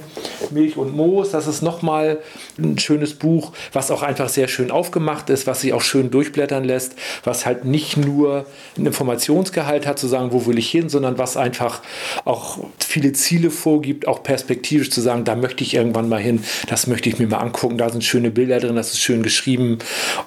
Milch 0.51 0.77
und 0.77 0.95
Moos. 0.95 1.31
Das 1.31 1.47
ist 1.47 1.61
nochmal 1.61 2.16
ein 2.57 2.77
schönes 2.79 3.13
Buch, 3.13 3.53
was 3.73 3.91
auch 3.91 4.03
einfach 4.03 4.29
sehr 4.29 4.47
schön 4.47 4.71
aufgemacht 4.71 5.29
ist, 5.29 5.47
was 5.47 5.61
sich 5.61 5.73
auch 5.73 5.81
schön 5.81 6.11
durchblättern 6.11 6.63
lässt, 6.63 6.95
was 7.23 7.45
halt 7.45 7.65
nicht 7.65 7.97
nur 7.97 8.45
einen 8.75 8.87
Informationsgehalt 8.87 9.85
hat, 9.85 9.99
zu 9.99 10.07
sagen, 10.07 10.31
wo 10.31 10.45
will 10.45 10.57
ich 10.57 10.69
hin, 10.69 10.89
sondern 10.89 11.17
was 11.17 11.37
einfach 11.37 11.81
auch 12.25 12.59
viele 12.79 13.13
Ziele 13.13 13.51
vorgibt, 13.51 14.07
auch 14.07 14.23
perspektivisch 14.23 14.91
zu 14.91 15.01
sagen, 15.01 15.23
da 15.23 15.35
möchte 15.35 15.63
ich 15.63 15.73
irgendwann 15.73 16.09
mal 16.09 16.19
hin, 16.19 16.43
das 16.67 16.87
möchte 16.87 17.09
ich 17.09 17.19
mir 17.19 17.27
mal 17.27 17.37
angucken, 17.37 17.77
da 17.77 17.89
sind 17.89 18.03
schöne 18.03 18.31
Bilder 18.31 18.59
drin, 18.59 18.75
das 18.75 18.93
ist 18.93 19.01
schön 19.01 19.23
geschrieben. 19.23 19.79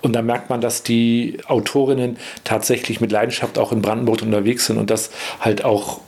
Und 0.02 0.14
da 0.14 0.22
merkt 0.22 0.50
man, 0.50 0.60
dass 0.60 0.82
die 0.82 1.38
Autorinnen 1.46 2.16
tatsächlich 2.44 3.00
mit 3.00 3.12
Leidenschaft 3.12 3.58
auch 3.58 3.72
in 3.72 3.82
Brandenburg 3.82 4.22
unterwegs 4.22 4.66
sind 4.66 4.78
und 4.78 4.90
das 4.90 5.10
halt 5.40 5.64
auch 5.64 6.00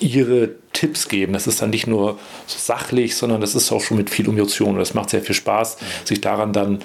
ihre 0.00 0.50
Tipps 0.72 1.08
geben. 1.08 1.32
Das 1.32 1.46
ist 1.46 1.62
dann 1.62 1.70
nicht 1.70 1.86
nur 1.86 2.18
sachlich, 2.46 3.16
sondern 3.16 3.40
das 3.40 3.54
ist 3.54 3.70
auch 3.70 3.82
schon 3.82 3.96
mit 3.96 4.10
viel 4.10 4.28
Emotion. 4.28 4.76
Das 4.78 4.94
macht 4.94 5.10
sehr 5.10 5.22
viel 5.22 5.34
Spaß, 5.34 5.76
sich 6.04 6.20
daran 6.20 6.52
dann, 6.52 6.80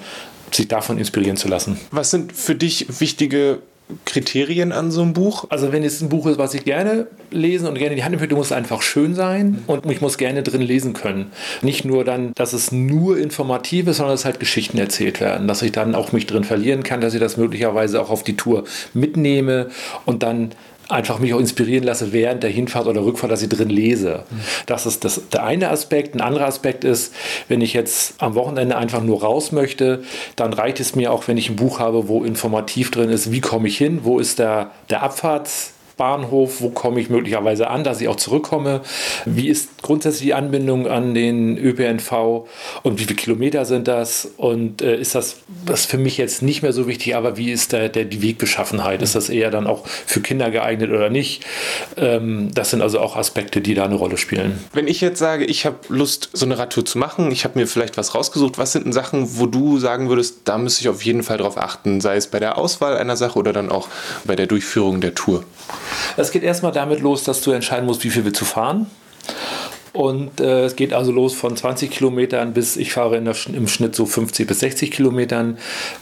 sich 0.50 0.68
davon 0.68 0.98
inspirieren 0.98 1.36
zu 1.36 1.48
lassen. 1.48 1.78
Was 1.90 2.10
sind 2.10 2.32
für 2.32 2.54
dich 2.54 3.00
wichtige 3.00 3.60
Kriterien 4.04 4.72
an 4.72 4.90
so 4.90 5.02
einem 5.02 5.12
Buch? 5.12 5.46
Also 5.48 5.72
wenn 5.72 5.84
es 5.84 6.00
ein 6.00 6.08
Buch 6.08 6.26
ist, 6.26 6.38
was 6.38 6.54
ich 6.54 6.64
gerne 6.64 7.06
lesen 7.30 7.68
und 7.68 7.74
gerne 7.74 7.90
in 7.92 7.96
die 7.96 8.04
Hand 8.04 8.20
nehme, 8.20 8.34
muss 8.34 8.46
es 8.46 8.52
einfach 8.52 8.82
schön 8.82 9.14
sein 9.14 9.62
und 9.66 9.88
ich 9.90 10.00
muss 10.00 10.18
gerne 10.18 10.42
drin 10.42 10.62
lesen 10.62 10.92
können. 10.92 11.30
Nicht 11.62 11.84
nur 11.84 12.04
dann, 12.04 12.32
dass 12.34 12.52
es 12.52 12.72
nur 12.72 13.16
informativ 13.16 13.86
ist, 13.86 13.98
sondern 13.98 14.14
dass 14.14 14.24
halt 14.24 14.40
Geschichten 14.40 14.78
erzählt 14.78 15.20
werden, 15.20 15.46
dass 15.46 15.62
ich 15.62 15.72
dann 15.72 15.94
auch 15.94 16.12
mich 16.12 16.26
drin 16.26 16.44
verlieren 16.44 16.82
kann, 16.82 17.00
dass 17.00 17.14
ich 17.14 17.20
das 17.20 17.36
möglicherweise 17.36 18.00
auch 18.00 18.10
auf 18.10 18.24
die 18.24 18.36
Tour 18.36 18.64
mitnehme 18.92 19.70
und 20.04 20.22
dann 20.22 20.50
einfach 20.88 21.18
mich 21.18 21.34
auch 21.34 21.40
inspirieren 21.40 21.84
lasse 21.84 22.12
während 22.12 22.42
der 22.42 22.50
Hinfahrt 22.50 22.86
oder 22.86 23.04
Rückfahrt, 23.04 23.32
dass 23.32 23.42
ich 23.42 23.48
drin 23.48 23.70
lese. 23.70 24.24
Das 24.66 24.86
ist 24.86 25.04
das, 25.04 25.20
der 25.32 25.44
eine 25.44 25.70
Aspekt. 25.70 26.14
Ein 26.14 26.20
anderer 26.20 26.46
Aspekt 26.46 26.84
ist, 26.84 27.14
wenn 27.48 27.60
ich 27.60 27.72
jetzt 27.72 28.14
am 28.18 28.34
Wochenende 28.34 28.76
einfach 28.76 29.02
nur 29.02 29.22
raus 29.22 29.52
möchte, 29.52 30.02
dann 30.36 30.52
reicht 30.52 30.80
es 30.80 30.94
mir 30.94 31.12
auch, 31.12 31.26
wenn 31.28 31.36
ich 31.36 31.50
ein 31.50 31.56
Buch 31.56 31.78
habe, 31.78 32.08
wo 32.08 32.24
informativ 32.24 32.90
drin 32.90 33.10
ist, 33.10 33.32
wie 33.32 33.40
komme 33.40 33.68
ich 33.68 33.78
hin, 33.78 34.00
wo 34.02 34.18
ist 34.18 34.38
der, 34.38 34.70
der 34.90 35.02
Abfahrts 35.02 35.72
Bahnhof, 35.96 36.60
wo 36.60 36.68
komme 36.68 37.00
ich 37.00 37.08
möglicherweise 37.08 37.68
an, 37.68 37.82
dass 37.82 38.00
ich 38.02 38.08
auch 38.08 38.16
zurückkomme, 38.16 38.82
wie 39.24 39.48
ist 39.48 39.82
grundsätzlich 39.82 40.24
die 40.24 40.34
Anbindung 40.34 40.86
an 40.86 41.14
den 41.14 41.56
ÖPNV 41.56 42.46
und 42.82 42.98
wie 42.98 43.04
viele 43.04 43.16
Kilometer 43.16 43.64
sind 43.64 43.88
das 43.88 44.28
und 44.36 44.82
äh, 44.82 44.96
ist 44.96 45.14
das, 45.14 45.36
das 45.64 45.86
für 45.86 45.96
mich 45.96 46.18
jetzt 46.18 46.42
nicht 46.42 46.62
mehr 46.62 46.74
so 46.74 46.86
wichtig, 46.86 47.16
aber 47.16 47.38
wie 47.38 47.50
ist 47.50 47.72
der, 47.72 47.88
der, 47.88 48.04
die 48.04 48.20
Wegbeschaffenheit, 48.20 49.00
ist 49.00 49.14
das 49.14 49.30
eher 49.30 49.50
dann 49.50 49.66
auch 49.66 49.86
für 49.86 50.20
Kinder 50.20 50.50
geeignet 50.50 50.90
oder 50.90 51.08
nicht? 51.08 51.44
Ähm, 51.96 52.50
das 52.52 52.70
sind 52.70 52.82
also 52.82 53.00
auch 53.00 53.16
Aspekte, 53.16 53.62
die 53.62 53.72
da 53.72 53.84
eine 53.84 53.94
Rolle 53.94 54.18
spielen. 54.18 54.62
Wenn 54.74 54.88
ich 54.88 55.00
jetzt 55.00 55.18
sage, 55.18 55.46
ich 55.46 55.64
habe 55.64 55.76
Lust, 55.88 56.28
so 56.34 56.44
eine 56.44 56.58
Radtour 56.58 56.84
zu 56.84 56.98
machen, 56.98 57.30
ich 57.32 57.44
habe 57.44 57.58
mir 57.58 57.66
vielleicht 57.66 57.96
was 57.96 58.14
rausgesucht, 58.14 58.58
was 58.58 58.72
sind 58.72 58.84
denn 58.84 58.92
Sachen, 58.92 59.38
wo 59.38 59.46
du 59.46 59.78
sagen 59.78 60.10
würdest, 60.10 60.40
da 60.44 60.58
müsste 60.58 60.82
ich 60.82 60.90
auf 60.90 61.02
jeden 61.02 61.22
Fall 61.22 61.38
drauf 61.38 61.56
achten, 61.56 62.02
sei 62.02 62.16
es 62.16 62.26
bei 62.26 62.38
der 62.38 62.58
Auswahl 62.58 62.98
einer 62.98 63.16
Sache 63.16 63.38
oder 63.38 63.54
dann 63.54 63.70
auch 63.70 63.88
bei 64.24 64.36
der 64.36 64.46
Durchführung 64.46 65.00
der 65.00 65.14
Tour? 65.14 65.42
Es 66.16 66.30
geht 66.30 66.42
erstmal 66.42 66.72
damit 66.72 67.00
los, 67.00 67.24
dass 67.24 67.40
du 67.40 67.52
entscheiden 67.52 67.86
musst, 67.86 68.04
wie 68.04 68.10
viel 68.10 68.24
willst 68.24 68.40
du 68.40 68.44
fahren. 68.44 68.86
Und 69.96 70.40
äh, 70.40 70.64
es 70.64 70.76
geht 70.76 70.92
also 70.92 71.10
los 71.10 71.32
von 71.32 71.56
20 71.56 71.90
Kilometern 71.90 72.52
bis 72.52 72.76
ich 72.76 72.92
fahre 72.92 73.20
der, 73.20 73.34
im 73.52 73.66
Schnitt 73.66 73.94
so 73.94 74.04
50 74.04 74.46
bis 74.46 74.60
60 74.60 74.90
Kilometern. 74.90 75.56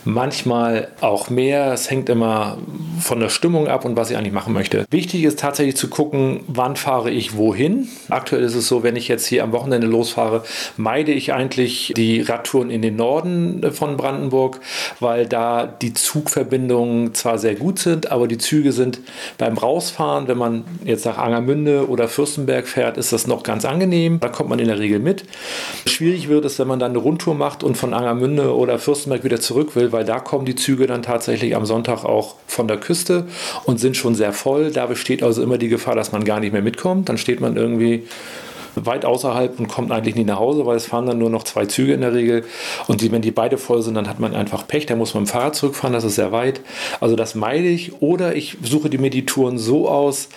Manchmal 0.04 0.88
auch 1.00 1.30
mehr. 1.30 1.72
Es 1.72 1.90
hängt 1.90 2.08
immer 2.08 2.58
von 3.00 3.20
der 3.20 3.28
Stimmung 3.28 3.68
ab 3.68 3.84
und 3.84 3.96
was 3.96 4.10
ich 4.10 4.16
eigentlich 4.16 4.32
machen 4.32 4.52
möchte. 4.52 4.84
Wichtig 4.90 5.22
ist 5.24 5.38
tatsächlich 5.38 5.76
zu 5.76 5.88
gucken, 5.88 6.40
wann 6.48 6.74
fahre 6.74 7.10
ich 7.10 7.36
wohin. 7.36 7.88
Aktuell 8.08 8.42
ist 8.42 8.54
es 8.54 8.66
so, 8.66 8.82
wenn 8.82 8.96
ich 8.96 9.08
jetzt 9.08 9.26
hier 9.26 9.44
am 9.44 9.52
Wochenende 9.52 9.86
losfahre, 9.86 10.42
meide 10.76 11.12
ich 11.12 11.32
eigentlich 11.32 11.92
die 11.96 12.22
Radtouren 12.22 12.70
in 12.70 12.82
den 12.82 12.96
Norden 12.96 13.64
von 13.72 13.96
Brandenburg, 13.96 14.60
weil 14.98 15.26
da 15.26 15.66
die 15.66 15.94
Zugverbindungen 15.94 17.14
zwar 17.14 17.38
sehr 17.38 17.54
gut 17.54 17.78
sind, 17.78 18.10
aber 18.10 18.26
die 18.26 18.38
Züge 18.38 18.72
sind 18.72 19.00
beim 19.38 19.56
Rausfahren, 19.56 20.26
wenn 20.26 20.38
man 20.38 20.64
jetzt 20.84 21.04
nach 21.04 21.18
Angermünde 21.18 21.88
oder 21.88 22.08
Fürstenberg 22.08 22.66
fährt, 22.66 22.96
ist 22.96 23.12
das 23.12 23.26
noch 23.26 23.42
ganz 23.42 23.64
angenehm 23.64 23.83
angenehm, 23.84 24.20
da 24.20 24.28
kommt 24.28 24.48
man 24.48 24.58
in 24.58 24.68
der 24.68 24.78
Regel 24.78 24.98
mit. 24.98 25.24
Schwierig 25.86 26.28
wird 26.28 26.44
es, 26.44 26.58
wenn 26.58 26.68
man 26.68 26.78
dann 26.78 26.92
eine 26.92 26.98
Rundtour 26.98 27.34
macht 27.34 27.62
und 27.62 27.76
von 27.76 27.94
Angermünde 27.94 28.54
oder 28.54 28.78
Fürstenberg 28.78 29.24
wieder 29.24 29.40
zurück 29.40 29.76
will, 29.76 29.92
weil 29.92 30.04
da 30.04 30.18
kommen 30.18 30.44
die 30.44 30.54
Züge 30.54 30.86
dann 30.86 31.02
tatsächlich 31.02 31.54
am 31.54 31.66
Sonntag 31.66 32.04
auch 32.04 32.36
von 32.46 32.66
der 32.66 32.78
Küste 32.78 33.26
und 33.64 33.78
sind 33.78 33.96
schon 33.96 34.14
sehr 34.14 34.32
voll. 34.32 34.70
Da 34.70 34.86
besteht 34.86 35.22
also 35.22 35.42
immer 35.42 35.58
die 35.58 35.68
Gefahr, 35.68 35.94
dass 35.94 36.12
man 36.12 36.24
gar 36.24 36.40
nicht 36.40 36.52
mehr 36.52 36.62
mitkommt. 36.62 37.08
Dann 37.08 37.18
steht 37.18 37.40
man 37.40 37.56
irgendwie 37.56 38.04
weit 38.76 39.04
außerhalb 39.04 39.58
und 39.58 39.68
kommt 39.68 39.92
eigentlich 39.92 40.14
nie 40.14 40.24
nach 40.24 40.38
Hause, 40.38 40.66
weil 40.66 40.76
es 40.76 40.86
fahren 40.86 41.06
dann 41.06 41.18
nur 41.18 41.30
noch 41.30 41.44
zwei 41.44 41.66
Züge 41.66 41.94
in 41.94 42.00
der 42.00 42.14
Regel. 42.14 42.44
Und 42.86 43.00
die, 43.00 43.10
wenn 43.12 43.22
die 43.22 43.30
beide 43.30 43.58
voll 43.58 43.82
sind, 43.82 43.94
dann 43.94 44.08
hat 44.08 44.20
man 44.20 44.34
einfach 44.34 44.66
Pech, 44.66 44.86
da 44.86 44.96
muss 44.96 45.14
man 45.14 45.22
mit 45.22 45.30
dem 45.30 45.32
Fahrrad 45.32 45.54
zurückfahren, 45.54 45.92
das 45.92 46.04
ist 46.04 46.16
sehr 46.16 46.32
weit. 46.32 46.60
Also 47.00 47.16
das 47.16 47.34
meide 47.34 47.68
ich. 47.68 48.02
Oder 48.02 48.34
ich 48.36 48.56
suche 48.62 48.90
die 48.90 49.26
Touren 49.26 49.58
so 49.58 49.88
aus, 49.88 50.28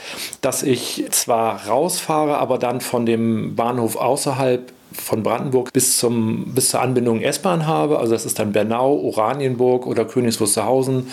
dass 0.41 0.63
ich 0.63 1.05
zwar 1.11 1.67
rausfahre, 1.67 2.37
aber 2.37 2.57
dann 2.57 2.81
von 2.81 3.05
dem 3.05 3.55
Bahnhof 3.55 3.95
außerhalb 3.95 4.71
von 4.97 5.23
Brandenburg 5.23 5.71
bis, 5.73 5.97
zum, 5.97 6.53
bis 6.53 6.69
zur 6.69 6.81
Anbindung 6.81 7.21
S-Bahn 7.21 7.65
habe. 7.65 7.99
Also 7.99 8.13
das 8.13 8.25
ist 8.25 8.39
dann 8.39 8.51
Bernau, 8.51 8.93
Oranienburg 8.93 9.87
oder 9.87 10.05
Königs 10.05 10.39
Wusterhausen, 10.39 11.07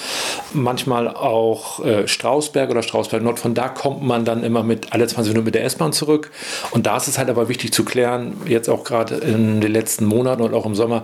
manchmal 0.53 1.09
auch 1.09 1.85
äh, 1.85 2.09
Strausberg 2.09 2.71
oder 2.71 2.83
Strausberg 2.83 3.23
Nord. 3.23 3.39
Von 3.39 3.55
da 3.55 3.69
kommt 3.69 4.03
man 4.03 4.25
dann 4.25 4.43
immer 4.43 4.63
mit 4.63 4.93
alle 4.93 5.07
20 5.07 5.33
Minuten 5.33 5.45
mit 5.47 5.55
der 5.55 5.65
S-Bahn 5.65 5.93
zurück. 5.93 6.31
Und 6.71 6.87
da 6.87 6.97
ist 6.97 7.09
es 7.09 7.19
halt 7.19 7.29
aber 7.29 7.49
wichtig 7.49 7.73
zu 7.73 7.85
klären, 7.85 8.37
jetzt 8.47 8.69
auch 8.69 8.85
gerade 8.85 9.17
in 9.17 9.61
den 9.61 9.73
letzten 9.73 10.07
Monaten 10.07 10.43
und 10.43 10.55
auch 10.55 10.67
im 10.67 10.75
Sommer, 10.75 11.03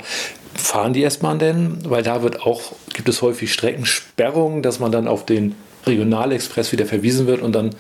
fahren 0.55 0.93
die 0.93 1.05
S-Bahn 1.05 1.39
denn? 1.39 1.79
Weil 1.85 2.03
da 2.03 2.23
wird 2.23 2.43
auch, 2.43 2.73
gibt 2.93 3.09
es 3.09 3.23
häufig 3.23 3.53
Streckensperrungen, 3.53 4.63
dass 4.63 4.81
man 4.81 4.93
dann 4.93 5.09
auf 5.09 5.25
den 5.25 5.55
Regionalexpress 5.87 6.73
wieder 6.73 6.87
verwiesen 6.87 7.27
wird 7.27 7.41
und 7.41 7.53
dann 7.53 7.71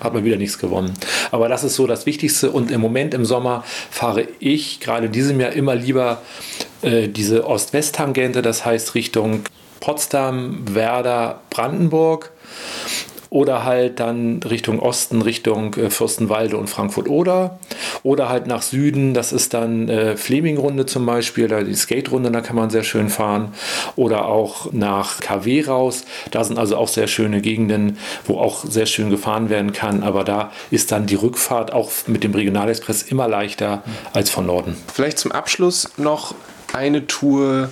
hat 0.00 0.14
man 0.14 0.24
wieder 0.24 0.36
nichts 0.36 0.58
gewonnen. 0.58 0.94
Aber 1.30 1.48
das 1.48 1.64
ist 1.64 1.74
so 1.74 1.86
das 1.86 2.06
Wichtigste. 2.06 2.50
Und 2.50 2.70
im 2.70 2.80
Moment 2.80 3.14
im 3.14 3.24
Sommer 3.24 3.64
fahre 3.90 4.26
ich 4.40 4.80
gerade 4.80 5.06
in 5.06 5.12
diesem 5.12 5.40
Jahr 5.40 5.52
immer 5.52 5.74
lieber 5.74 6.22
äh, 6.82 7.08
diese 7.08 7.46
Ost-West-Tangente, 7.46 8.42
das 8.42 8.64
heißt 8.64 8.94
Richtung 8.94 9.44
Potsdam, 9.80 10.74
Werder, 10.74 11.40
Brandenburg 11.50 12.30
oder 13.34 13.64
halt 13.64 13.98
dann 13.98 14.40
Richtung 14.44 14.78
Osten, 14.78 15.20
Richtung 15.20 15.74
äh, 15.74 15.90
Fürstenwalde 15.90 16.56
und 16.56 16.70
Frankfurt-Oder 16.70 17.58
oder 18.04 18.28
halt 18.28 18.46
nach 18.46 18.62
Süden, 18.62 19.12
das 19.12 19.32
ist 19.32 19.54
dann 19.54 19.88
äh, 19.88 20.16
Fleming-Runde 20.16 20.86
zum 20.86 21.04
Beispiel, 21.04 21.48
da 21.48 21.64
die 21.64 21.74
Skate-Runde, 21.74 22.30
da 22.30 22.40
kann 22.42 22.54
man 22.54 22.70
sehr 22.70 22.84
schön 22.84 23.08
fahren. 23.08 23.52
Oder 23.96 24.26
auch 24.26 24.72
nach 24.72 25.18
KW 25.18 25.62
raus, 25.62 26.04
da 26.30 26.44
sind 26.44 26.60
also 26.60 26.76
auch 26.76 26.86
sehr 26.86 27.08
schöne 27.08 27.40
Gegenden, 27.40 27.98
wo 28.24 28.38
auch 28.38 28.64
sehr 28.64 28.86
schön 28.86 29.10
gefahren 29.10 29.50
werden 29.50 29.72
kann, 29.72 30.04
aber 30.04 30.22
da 30.22 30.52
ist 30.70 30.92
dann 30.92 31.06
die 31.06 31.16
Rückfahrt 31.16 31.72
auch 31.72 31.90
mit 32.06 32.22
dem 32.22 32.34
Regionalexpress 32.34 33.02
immer 33.02 33.26
leichter 33.26 33.82
als 34.12 34.30
von 34.30 34.46
Norden. 34.46 34.76
Vielleicht 34.92 35.18
zum 35.18 35.32
Abschluss 35.32 35.90
noch 35.96 36.36
eine 36.72 37.08
Tour 37.08 37.70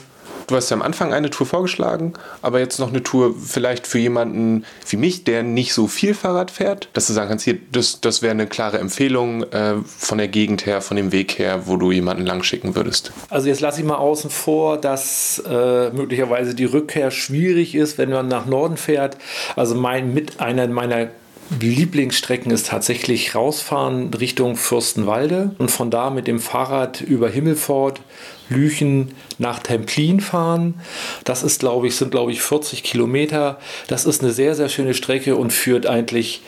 Du 0.52 0.56
hast 0.58 0.68
ja 0.68 0.76
am 0.76 0.82
Anfang 0.82 1.14
eine 1.14 1.30
Tour 1.30 1.46
vorgeschlagen, 1.46 2.12
aber 2.42 2.58
jetzt 2.60 2.78
noch 2.78 2.90
eine 2.90 3.02
Tour 3.02 3.34
vielleicht 3.34 3.86
für 3.86 3.98
jemanden 3.98 4.66
wie 4.86 4.98
mich, 4.98 5.24
der 5.24 5.42
nicht 5.42 5.72
so 5.72 5.88
viel 5.88 6.12
Fahrrad 6.12 6.50
fährt, 6.50 6.90
dass 6.92 7.06
du 7.06 7.14
sagen 7.14 7.30
kannst, 7.30 7.46
hier, 7.46 7.56
das, 7.72 8.02
das 8.02 8.20
wäre 8.20 8.32
eine 8.32 8.46
klare 8.46 8.78
Empfehlung 8.78 9.44
äh, 9.44 9.76
von 9.86 10.18
der 10.18 10.28
Gegend 10.28 10.66
her, 10.66 10.82
von 10.82 10.98
dem 10.98 11.10
Weg 11.10 11.38
her, 11.38 11.62
wo 11.64 11.78
du 11.78 11.90
jemanden 11.90 12.26
lang 12.26 12.42
schicken 12.42 12.74
würdest. 12.74 13.12
Also 13.30 13.48
jetzt 13.48 13.62
lasse 13.62 13.80
ich 13.80 13.86
mal 13.86 13.96
außen 13.96 14.28
vor, 14.28 14.76
dass 14.76 15.42
äh, 15.48 15.88
möglicherweise 15.88 16.54
die 16.54 16.66
Rückkehr 16.66 17.10
schwierig 17.10 17.74
ist, 17.74 17.96
wenn 17.96 18.10
man 18.10 18.28
nach 18.28 18.44
Norden 18.44 18.76
fährt. 18.76 19.16
Also 19.56 19.74
mein, 19.74 20.12
mit 20.12 20.38
einer 20.38 20.68
meiner 20.68 21.08
Lieblingsstrecken 21.60 22.50
ist 22.50 22.68
tatsächlich 22.68 23.34
rausfahren 23.34 24.12
Richtung 24.14 24.56
Fürstenwalde 24.56 25.54
und 25.58 25.70
von 25.70 25.90
da 25.90 26.10
mit 26.10 26.26
dem 26.26 26.40
Fahrrad 26.40 27.00
über 27.00 27.28
Himmelfort, 27.28 28.00
Lüchen 28.48 29.14
nach 29.38 29.58
Templin 29.60 30.20
fahren. 30.20 30.80
Das 31.24 31.42
ist, 31.42 31.60
glaube 31.60 31.86
ich, 31.86 31.96
sind 31.96 32.10
glaube 32.10 32.32
ich 32.32 32.42
40 32.42 32.82
Kilometer. 32.82 33.58
Das 33.86 34.04
ist 34.04 34.22
eine 34.22 34.32
sehr, 34.32 34.54
sehr 34.54 34.68
schöne 34.68 34.94
Strecke 34.94 35.36
und 35.36 35.52
führt 35.52 35.86
eigentlich 35.86 36.42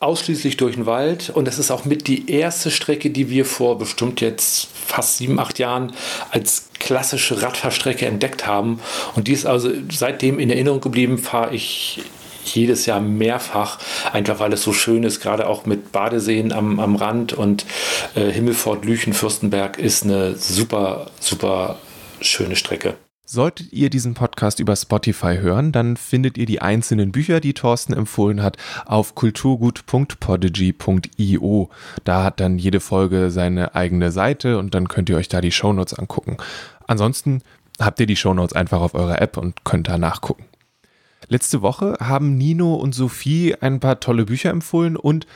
ausschließlich 0.00 0.56
durch 0.56 0.76
den 0.76 0.86
Wald. 0.86 1.30
Und 1.30 1.46
das 1.46 1.58
ist 1.58 1.70
auch 1.70 1.84
mit 1.84 2.08
die 2.08 2.30
erste 2.30 2.70
Strecke, 2.70 3.10
die 3.10 3.28
wir 3.28 3.44
vor 3.44 3.78
bestimmt 3.78 4.20
jetzt 4.20 4.68
fast 4.74 5.18
sieben, 5.18 5.38
acht 5.38 5.58
Jahren 5.58 5.92
als 6.30 6.70
klassische 6.78 7.42
Radfahrstrecke 7.42 8.06
entdeckt 8.06 8.46
haben. 8.46 8.80
Und 9.14 9.28
die 9.28 9.32
ist 9.32 9.46
also 9.46 9.70
seitdem 9.92 10.38
in 10.38 10.50
Erinnerung 10.50 10.80
geblieben, 10.80 11.18
fahre 11.18 11.54
ich 11.54 12.00
jedes 12.44 12.86
Jahr 12.86 13.00
mehrfach, 13.00 13.78
einfach 14.12 14.40
weil 14.40 14.52
es 14.52 14.62
so 14.62 14.72
schön 14.72 15.02
ist, 15.02 15.20
gerade 15.20 15.46
auch 15.46 15.66
mit 15.66 15.92
Badeseen 15.92 16.52
am, 16.52 16.80
am 16.80 16.96
Rand 16.96 17.32
und 17.32 17.66
äh, 18.14 18.30
Himmelfort, 18.30 18.84
Lüchen, 18.84 19.12
Fürstenberg 19.12 19.78
ist 19.78 20.04
eine 20.04 20.36
super, 20.36 21.10
super 21.20 21.78
schöne 22.20 22.56
Strecke. 22.56 22.94
Solltet 23.32 23.72
ihr 23.72 23.90
diesen 23.90 24.14
Podcast 24.14 24.58
über 24.58 24.74
Spotify 24.74 25.36
hören, 25.36 25.70
dann 25.70 25.96
findet 25.96 26.36
ihr 26.36 26.46
die 26.46 26.60
einzelnen 26.60 27.12
Bücher, 27.12 27.38
die 27.38 27.54
Thorsten 27.54 27.92
empfohlen 27.92 28.42
hat, 28.42 28.56
auf 28.86 29.14
kulturgut.podigy.io. 29.14 31.70
Da 32.02 32.24
hat 32.24 32.40
dann 32.40 32.58
jede 32.58 32.80
Folge 32.80 33.30
seine 33.30 33.76
eigene 33.76 34.10
Seite 34.10 34.58
und 34.58 34.74
dann 34.74 34.88
könnt 34.88 35.08
ihr 35.10 35.16
euch 35.16 35.28
da 35.28 35.40
die 35.40 35.52
Shownotes 35.52 35.94
angucken. 35.94 36.38
Ansonsten 36.88 37.42
habt 37.78 38.00
ihr 38.00 38.06
die 38.06 38.16
Shownotes 38.16 38.56
einfach 38.56 38.80
auf 38.80 38.94
eurer 38.94 39.22
App 39.22 39.36
und 39.36 39.62
könnt 39.62 39.86
da 39.86 39.96
nachgucken. 39.96 40.46
Letzte 41.28 41.62
Woche 41.62 41.96
haben 42.00 42.36
Nino 42.36 42.74
und 42.74 42.94
Sophie 42.94 43.54
ein 43.60 43.80
paar 43.80 44.00
tolle 44.00 44.24
Bücher 44.24 44.50
empfohlen 44.50 44.96
und 44.96 45.26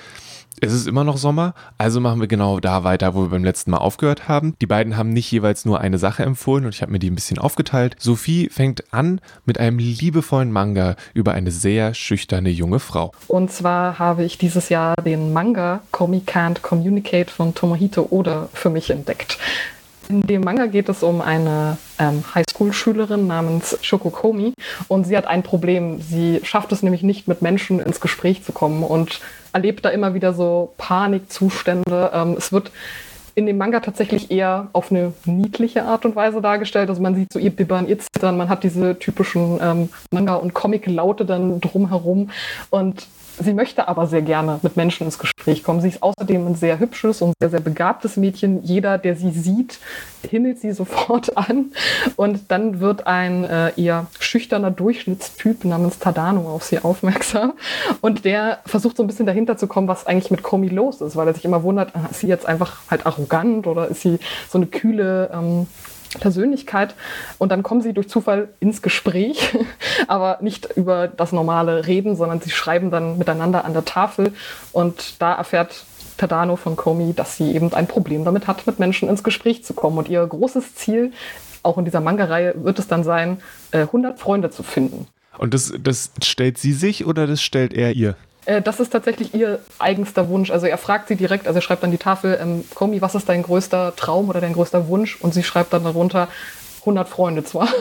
es 0.61 0.73
ist 0.73 0.87
immer 0.87 1.05
noch 1.05 1.17
Sommer, 1.17 1.55
also 1.79 2.01
machen 2.01 2.21
wir 2.21 2.29
genau 2.29 2.61
da 2.61 2.85
weiter, 2.85 3.15
wo 3.15 3.23
wir 3.23 3.29
beim 3.29 3.45
letzten 3.45 3.73
Mal 3.73 3.79
aufgehört 3.79 4.29
haben. 4.29 4.55
Die 4.61 4.67
beiden 4.67 4.97
haben 4.97 5.11
nicht 5.11 5.31
jeweils 5.31 5.65
nur 5.65 5.81
eine 5.81 5.99
Sache 5.99 6.23
empfohlen 6.23 6.65
und 6.65 6.75
ich 6.75 6.81
habe 6.81 6.93
mir 6.93 7.01
die 7.01 7.11
ein 7.11 7.15
bisschen 7.15 7.39
aufgeteilt. 7.39 7.97
Sophie 7.99 8.49
fängt 8.51 8.93
an 8.93 9.21
mit 9.45 9.59
einem 9.59 9.79
liebevollen 9.79 10.53
Manga 10.53 10.95
über 11.13 11.33
eine 11.33 11.51
sehr 11.51 11.93
schüchterne 11.93 12.51
junge 12.51 12.79
Frau. 12.79 13.13
Und 13.27 13.51
zwar 13.51 13.99
habe 13.99 14.25
ich 14.25 14.39
dieses 14.39 14.69
Jahr 14.69 14.95
den 14.97 15.33
Manga 15.33 15.83
Komi 15.91 16.23
Can't 16.25 16.61
Communicate 16.63 17.31
von 17.31 17.55
Tomohito 17.55 18.07
Oda 18.11 18.49
für 18.53 18.71
mich 18.71 18.91
entdeckt. 18.91 19.39
In 20.09 20.21
dem 20.23 20.43
Manga 20.43 20.67
geht 20.67 20.89
es 20.89 21.03
um 21.03 21.21
eine 21.21 21.79
ähm, 21.99 22.23
Highschool-Schülerin 22.35 23.27
namens 23.27 23.79
Shokokomi 23.83 24.53
und 24.89 25.07
sie 25.07 25.17
hat 25.17 25.27
ein 25.27 25.43
Problem. 25.43 26.01
Sie 26.01 26.41
schafft 26.43 26.73
es 26.73 26.83
nämlich 26.83 27.03
nicht, 27.03 27.27
mit 27.27 27.43
Menschen 27.43 27.81
ins 27.81 28.01
Gespräch 28.01 28.45
zu 28.45 28.53
kommen 28.53 28.83
und 28.83 29.21
erlebt 29.53 29.85
da 29.85 29.89
immer 29.89 30.15
wieder 30.15 30.35
so 30.35 30.73
Panikzustände. 30.77 32.11
Ähm, 32.13 32.35
es 32.37 32.53
wird 32.53 32.71
in 33.35 33.47
dem 33.47 33.59
Manga 33.59 33.81
tatsächlich 33.81 34.31
eher 34.31 34.69
auf 34.73 34.91
eine 34.91 35.13
niedliche 35.25 35.85
Art 35.85 36.05
und 36.05 36.15
Weise 36.15 36.41
dargestellt. 36.41 36.89
Also 36.89 37.03
man 37.03 37.15
sieht 37.15 37.33
so 37.33 37.39
ihr 37.39 37.51
Bibbern, 37.51 37.89
ihr 37.89 37.99
Zittern, 37.99 38.37
man 38.37 38.49
hat 38.49 38.63
diese 38.63 38.99
typischen 38.99 39.59
ähm, 39.61 39.89
Manga- 40.11 40.37
und 40.37 40.55
Comic-Laute 40.55 41.25
dann 41.25 41.61
drumherum 41.61 42.31
und 42.71 43.07
Sie 43.39 43.53
möchte 43.53 43.89
aber 43.89 44.07
sehr 44.07 44.23
gerne 44.23 44.61
mit 44.63 44.77
Menschen 44.77 45.05
ins 45.05 45.19
Gespräch 45.19 45.63
kommen. 45.65 45.81
Sie 45.81 45.89
ist 45.89 46.03
außerdem 46.03 46.47
ein 46.47 46.55
sehr 46.55 46.79
hübsches 46.79 47.21
und 47.21 47.35
sehr, 47.41 47.51
sehr 47.51 47.61
begabtes 47.61 48.17
Mädchen. 48.17 48.63
Jeder, 48.63 48.97
der 48.97 49.17
sie 49.17 49.31
sieht, 49.31 49.79
himmelt 50.29 50.61
sie 50.61 50.73
sofort 50.75 51.37
an. 51.37 51.73
Und 52.17 52.51
dann 52.51 52.81
wird 52.81 53.07
ein 53.07 53.45
äh, 53.45 53.73
eher 53.77 54.07
schüchterner 54.21 54.71
Durchschnittstyp 54.71 55.65
namens 55.65 55.99
Tadano 55.99 56.49
auf 56.55 56.63
sie 56.65 56.79
aufmerksam. 56.79 57.55
Und 58.01 58.25
der 58.25 58.61
versucht 58.67 58.97
so 58.97 59.03
ein 59.03 59.07
bisschen 59.07 59.27
dahinter 59.27 59.57
zu 59.57 59.67
kommen, 59.67 59.89
was 59.89 60.07
eigentlich 60.07 60.31
mit 60.31 60.43
Komi 60.43 60.69
los 60.69 61.01
ist, 61.01 61.17
weil 61.17 61.27
er 61.27 61.35
sich 61.35 61.45
immer 61.45 61.63
wundert, 61.63 61.95
ah, 61.95 62.09
ist 62.11 62.21
sie 62.21 62.29
jetzt 62.29 62.47
einfach 62.47 62.79
halt 62.91 63.07
arrogant 63.07 63.67
oder 63.67 63.89
ist 63.89 64.03
sie 64.03 64.19
so 64.49 64.59
eine 64.59 64.67
kühle, 64.67 65.31
ähm, 65.33 65.67
Persönlichkeit 66.19 66.95
und 67.39 67.51
dann 67.51 67.63
kommen 67.63 67.81
sie 67.81 67.93
durch 67.93 68.09
Zufall 68.09 68.49
ins 68.61 68.83
Gespräch, 68.83 69.57
aber 70.09 70.39
nicht 70.41 70.69
über 70.77 71.09
das 71.09 71.33
normale 71.33 71.87
Reden, 71.87 72.17
sondern 72.17 72.41
sie 72.41 72.51
schreiben 72.51 72.91
dann 72.91 73.19
miteinander 73.19 73.65
an 73.65 73.73
der 73.73 73.85
Tafel 73.85 74.33
und 74.73 75.21
da 75.21 75.35
erfährt 75.35 75.85
Tadano 76.17 76.57
von 76.57 76.77
Komi, 76.77 77.13
dass 77.13 77.37
sie 77.37 77.53
eben 77.53 77.73
ein 77.73 77.87
Problem 77.87 78.25
damit 78.25 78.47
hat, 78.47 78.67
mit 78.67 78.79
Menschen 78.79 79.09
ins 79.09 79.25
Gespräch 79.25 79.65
zu 79.65 79.75
kommen 79.75 79.99
und 79.99 80.09
ihr 80.09 80.25
großes 80.27 80.75
Ziel, 80.75 81.13
auch 81.63 81.79
in 81.79 81.85
dieser 81.85 82.01
Manga-Reihe, 82.01 82.55
wird 82.63 82.79
es 82.79 82.87
dann 82.87 83.05
sein, 83.05 83.39
100 83.73 84.15
äh, 84.15 84.19
Freunde 84.19 84.51
zu 84.51 84.63
finden. 84.63 85.07
Und 85.39 85.55
das, 85.55 85.73
das 85.79 86.13
stellt 86.23 86.59
sie 86.59 86.73
sich 86.73 87.07
oder 87.07 87.27
das 87.27 87.43
stellt 87.43 87.75
er 87.75 87.93
ihr? 87.93 88.17
Äh, 88.47 88.63
das 88.63 88.81
ist 88.81 88.91
tatsächlich 88.91 89.35
ihr 89.35 89.61
eigenster 89.79 90.29
Wunsch. 90.29 90.51
Also 90.51 90.67
er 90.67 90.79
fragt 90.79 91.09
sie 91.09 91.17
direkt, 91.17 91.47
also 91.47 91.59
er 91.59 91.63
schreibt 91.63 91.85
an 91.85 91.91
die 91.91 91.99
Tafel, 91.99 92.39
ähm, 92.41 92.65
Komi, 92.75 93.01
was 93.01 93.15
ist 93.15 93.29
dein 93.29 93.43
größter 93.43 93.95
Traum 93.97 94.29
oder 94.29 94.41
dein 94.41 94.53
größter 94.53 94.89
Wunsch? 94.89 95.19
Und 95.21 95.35
sie 95.35 95.43
schreibt 95.43 95.73
dann 95.73 95.85
darunter 95.85 96.29
100 96.81 97.09
Freunde 97.09 97.45
zwar. 97.45 97.69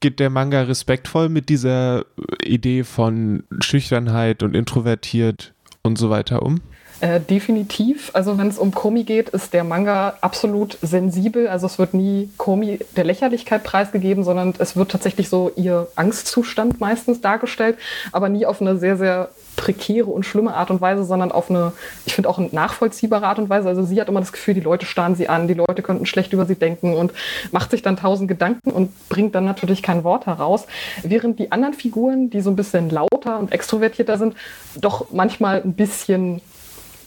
Geht 0.00 0.20
der 0.20 0.30
Manga 0.30 0.62
respektvoll 0.62 1.28
mit 1.28 1.48
dieser 1.48 2.04
Idee 2.44 2.84
von 2.84 3.44
Schüchternheit 3.60 4.42
und 4.42 4.54
introvertiert 4.54 5.54
und 5.82 5.98
so 5.98 6.10
weiter 6.10 6.42
um? 6.42 6.60
Äh, 7.00 7.20
definitiv. 7.20 8.10
Also 8.14 8.38
wenn 8.38 8.48
es 8.48 8.58
um 8.58 8.72
Komi 8.72 9.04
geht, 9.04 9.28
ist 9.28 9.52
der 9.52 9.64
Manga 9.64 10.14
absolut 10.22 10.78
sensibel. 10.80 11.46
Also 11.46 11.66
es 11.66 11.78
wird 11.78 11.92
nie 11.92 12.30
Komi 12.38 12.78
der 12.96 13.04
Lächerlichkeit 13.04 13.64
preisgegeben, 13.64 14.24
sondern 14.24 14.54
es 14.58 14.76
wird 14.76 14.92
tatsächlich 14.92 15.28
so 15.28 15.52
ihr 15.56 15.88
Angstzustand 15.94 16.80
meistens 16.80 17.20
dargestellt, 17.20 17.76
aber 18.12 18.30
nie 18.30 18.46
auf 18.46 18.62
eine 18.62 18.78
sehr, 18.78 18.96
sehr 18.96 19.28
prekäre 19.56 20.06
und 20.06 20.24
schlimme 20.24 20.54
Art 20.54 20.70
und 20.70 20.80
Weise, 20.80 21.04
sondern 21.04 21.32
auf 21.32 21.50
eine, 21.50 21.72
ich 22.06 22.14
finde 22.14 22.30
auch 22.30 22.38
eine 22.38 22.48
nachvollziehbare 22.52 23.26
Art 23.26 23.38
und 23.38 23.50
Weise. 23.50 23.68
Also 23.68 23.82
sie 23.82 24.00
hat 24.00 24.08
immer 24.08 24.20
das 24.20 24.32
Gefühl, 24.32 24.54
die 24.54 24.60
Leute 24.60 24.86
starren 24.86 25.16
sie 25.16 25.28
an, 25.28 25.48
die 25.48 25.54
Leute 25.54 25.82
könnten 25.82 26.06
schlecht 26.06 26.32
über 26.32 26.46
sie 26.46 26.56
denken 26.56 26.94
und 26.94 27.12
macht 27.52 27.72
sich 27.72 27.82
dann 27.82 27.98
tausend 27.98 28.28
Gedanken 28.28 28.70
und 28.70 28.90
bringt 29.10 29.34
dann 29.34 29.44
natürlich 29.44 29.82
kein 29.82 30.02
Wort 30.02 30.26
heraus. 30.26 30.66
Während 31.02 31.38
die 31.38 31.52
anderen 31.52 31.74
Figuren, 31.74 32.30
die 32.30 32.40
so 32.40 32.50
ein 32.50 32.56
bisschen 32.56 32.88
lauter 32.88 33.38
und 33.38 33.52
extrovertierter 33.52 34.16
sind, 34.16 34.34
doch 34.80 35.06
manchmal 35.10 35.60
ein 35.62 35.74
bisschen 35.74 36.40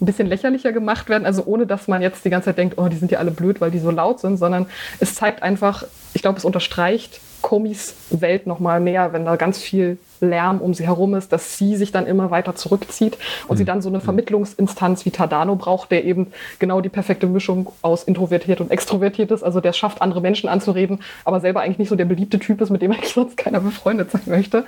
ein 0.01 0.05
bisschen 0.05 0.27
lächerlicher 0.27 0.71
gemacht 0.71 1.09
werden. 1.09 1.25
Also 1.25 1.43
ohne, 1.45 1.67
dass 1.67 1.87
man 1.87 2.01
jetzt 2.01 2.23
die 2.25 2.29
ganze 2.29 2.45
Zeit 2.45 2.57
denkt, 2.57 2.77
oh, 2.77 2.87
die 2.87 2.97
sind 2.97 3.11
ja 3.11 3.19
alle 3.19 3.31
blöd, 3.31 3.61
weil 3.61 3.71
die 3.71 3.79
so 3.79 3.91
laut 3.91 4.19
sind, 4.19 4.37
sondern 4.37 4.67
es 4.99 5.15
zeigt 5.15 5.43
einfach, 5.43 5.83
ich 6.13 6.21
glaube, 6.21 6.37
es 6.37 6.45
unterstreicht 6.45 7.19
Komis 7.41 7.95
Welt 8.09 8.47
nochmal 8.47 8.79
mehr, 8.79 9.13
wenn 9.13 9.25
da 9.25 9.35
ganz 9.35 9.59
viel 9.59 9.97
Lärm 10.21 10.59
um 10.59 10.73
sie 10.73 10.85
herum 10.85 11.15
ist, 11.15 11.31
dass 11.31 11.57
sie 11.57 11.75
sich 11.75 11.91
dann 11.91 12.05
immer 12.05 12.31
weiter 12.31 12.55
zurückzieht 12.55 13.17
und 13.47 13.55
mhm. 13.55 13.57
sie 13.57 13.65
dann 13.65 13.81
so 13.81 13.89
eine 13.89 13.99
Vermittlungsinstanz 13.99 15.05
wie 15.05 15.11
Tadano 15.11 15.55
braucht, 15.55 15.91
der 15.91 16.05
eben 16.05 16.27
genau 16.59 16.81
die 16.81 16.89
perfekte 16.89 17.27
Mischung 17.27 17.71
aus 17.81 18.03
introvertiert 18.03 18.61
und 18.61 18.71
extrovertiert 18.71 19.31
ist. 19.31 19.43
Also 19.43 19.61
der 19.61 19.73
schafft, 19.73 20.01
andere 20.01 20.21
Menschen 20.21 20.49
anzureden, 20.49 20.99
aber 21.25 21.39
selber 21.39 21.61
eigentlich 21.61 21.79
nicht 21.79 21.89
so 21.89 21.95
der 21.95 22.05
beliebte 22.05 22.39
Typ 22.39 22.61
ist, 22.61 22.69
mit 22.69 22.81
dem 22.81 22.91
eigentlich 22.93 23.13
sonst 23.13 23.37
keiner 23.37 23.59
befreundet 23.59 24.11
sein 24.11 24.21
möchte. 24.25 24.65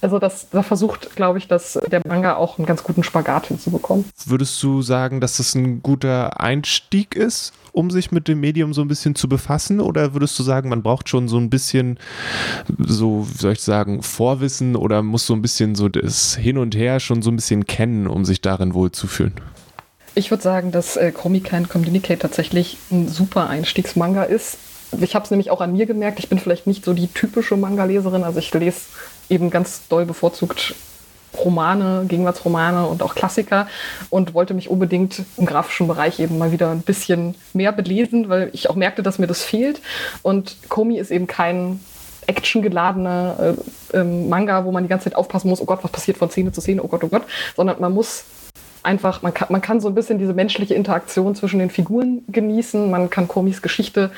Also 0.00 0.18
das, 0.18 0.48
da 0.50 0.62
versucht, 0.62 1.16
glaube 1.16 1.38
ich, 1.38 1.48
dass 1.48 1.78
der 1.90 2.02
Manga 2.06 2.36
auch 2.36 2.58
einen 2.58 2.66
ganz 2.66 2.82
guten 2.82 3.02
Spagat 3.02 3.46
hinzubekommen. 3.46 4.04
Würdest 4.26 4.62
du 4.62 4.82
sagen, 4.82 5.20
dass 5.20 5.38
das 5.38 5.54
ein 5.54 5.82
guter 5.82 6.40
Einstieg 6.40 7.14
ist? 7.14 7.52
um 7.78 7.90
sich 7.90 8.10
mit 8.10 8.26
dem 8.26 8.40
Medium 8.40 8.74
so 8.74 8.82
ein 8.82 8.88
bisschen 8.88 9.14
zu 9.14 9.28
befassen? 9.28 9.80
Oder 9.80 10.12
würdest 10.12 10.36
du 10.38 10.42
sagen, 10.42 10.68
man 10.68 10.82
braucht 10.82 11.08
schon 11.08 11.28
so 11.28 11.38
ein 11.38 11.48
bisschen, 11.48 11.98
so, 12.78 13.26
wie 13.30 13.38
soll 13.38 13.52
ich 13.52 13.62
sagen, 13.62 14.02
Vorwissen 14.02 14.74
oder 14.74 14.87
muss 15.02 15.26
so 15.26 15.34
ein 15.34 15.42
bisschen 15.42 15.74
so 15.74 15.88
das 15.88 16.36
Hin 16.36 16.58
und 16.58 16.74
Her 16.74 17.00
schon 17.00 17.22
so 17.22 17.30
ein 17.30 17.36
bisschen 17.36 17.66
kennen, 17.66 18.06
um 18.06 18.24
sich 18.24 18.40
darin 18.40 18.74
wohlzufühlen? 18.74 19.34
Ich 20.14 20.30
würde 20.30 20.42
sagen, 20.42 20.72
dass 20.72 20.96
äh, 20.96 21.12
Can 21.12 21.68
Communicate 21.68 22.18
tatsächlich 22.18 22.76
ein 22.90 23.08
super 23.08 23.48
Einstiegsmanga 23.48 24.24
ist. 24.24 24.58
Ich 25.00 25.14
habe 25.14 25.24
es 25.24 25.30
nämlich 25.30 25.50
auch 25.50 25.60
an 25.60 25.72
mir 25.72 25.86
gemerkt, 25.86 26.18
ich 26.18 26.28
bin 26.28 26.38
vielleicht 26.38 26.66
nicht 26.66 26.84
so 26.84 26.94
die 26.94 27.08
typische 27.08 27.56
Manga-Leserin, 27.56 28.24
also 28.24 28.38
ich 28.38 28.52
lese 28.54 28.80
eben 29.28 29.50
ganz 29.50 29.86
doll 29.88 30.06
bevorzugt 30.06 30.74
Romane, 31.36 32.06
Gegenwartsromane 32.08 32.86
und 32.86 33.02
auch 33.02 33.14
Klassiker 33.14 33.68
und 34.10 34.34
wollte 34.34 34.54
mich 34.54 34.68
unbedingt 34.68 35.22
im 35.36 35.46
grafischen 35.46 35.86
Bereich 35.86 36.18
eben 36.20 36.38
mal 36.38 36.52
wieder 36.52 36.70
ein 36.70 36.80
bisschen 36.80 37.34
mehr 37.52 37.72
belesen, 37.72 38.28
weil 38.28 38.50
ich 38.52 38.70
auch 38.70 38.76
merkte, 38.76 39.02
dass 39.02 39.18
mir 39.18 39.26
das 39.26 39.42
fehlt. 39.42 39.80
Und 40.22 40.56
Komi 40.68 40.98
ist 40.98 41.10
eben 41.10 41.26
kein 41.26 41.80
actiongeladener 42.28 43.54
äh, 43.92 43.98
äh, 43.98 44.04
Manga, 44.04 44.64
wo 44.64 44.72
man 44.72 44.84
die 44.84 44.88
ganze 44.88 45.04
Zeit 45.04 45.16
aufpassen 45.16 45.48
muss, 45.48 45.60
oh 45.60 45.64
Gott, 45.64 45.82
was 45.82 45.90
passiert 45.90 46.18
von 46.18 46.30
Szene 46.30 46.52
zu 46.52 46.60
Szene, 46.60 46.82
oh 46.82 46.88
Gott, 46.88 47.02
oh 47.02 47.08
Gott, 47.08 47.24
sondern 47.56 47.80
man 47.80 47.92
muss 47.92 48.24
einfach, 48.82 49.22
man 49.22 49.34
kann, 49.34 49.48
man 49.50 49.60
kann 49.60 49.80
so 49.80 49.88
ein 49.88 49.94
bisschen 49.94 50.18
diese 50.18 50.32
menschliche 50.32 50.74
Interaktion 50.74 51.34
zwischen 51.34 51.58
den 51.58 51.70
Figuren 51.70 52.22
genießen, 52.28 52.90
man 52.90 53.10
kann 53.10 53.28
Komis 53.28 53.60
Geschichte 53.60 54.10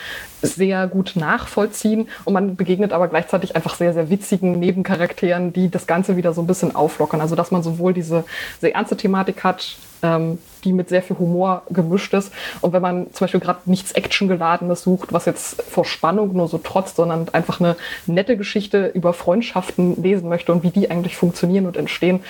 sehr 0.43 0.87
gut 0.87 1.13
nachvollziehen. 1.17 2.09
Und 2.25 2.35
man 2.35 2.57
begegnet 2.57 2.93
aber 2.93 3.09
gleichzeitig 3.09 3.57
einfach 3.57 3.75
sehr, 3.75 3.93
sehr 3.95 4.11
witzigen 4.11 4.59
Nebencharakteren, 4.59 5.53
die 5.53 5.71
das 5.71 5.87
Ganze 5.87 6.17
wieder 6.17 6.33
so 6.33 6.43
ein 6.43 6.47
bisschen 6.47 6.75
auflockern. 6.77 7.21
Also 7.21 7.35
dass 7.37 7.51
man 7.51 7.63
sowohl 7.63 7.93
diese 7.93 8.25
sehr 8.61 8.75
ernste 8.75 8.97
Thematik 8.97 9.45
hat, 9.45 9.77
ähm, 10.03 10.39
die 10.65 10.73
mit 10.73 10.89
sehr 10.89 11.03
viel 11.03 11.19
Humor 11.19 11.63
gemischt 11.71 12.13
ist. 12.15 12.33
Und 12.61 12.73
wenn 12.73 12.83
man 12.83 13.13
zum 13.13 13.25
Beispiel 13.25 13.41
gerade 13.41 13.61
nichts 13.65 13.93
Actiongeladenes 13.93 14.83
sucht, 14.83 15.13
was 15.13 15.25
jetzt 15.25 15.63
vor 15.63 15.85
Spannung 15.85 16.35
nur 16.35 16.49
so 16.49 16.59
trotzt, 16.59 16.97
sondern 16.97 17.29
einfach 17.31 17.61
eine 17.61 17.77
nette 18.07 18.37
Geschichte 18.37 18.89
über 18.89 19.13
Freundschaften 19.13 20.01
lesen 20.03 20.29
möchte 20.29 20.53
und 20.53 20.63
wie 20.63 20.71
die 20.71 20.91
eigentlich 20.91 21.17
funktionieren 21.17 21.67
und 21.67 21.77
entstehen, 21.77 22.21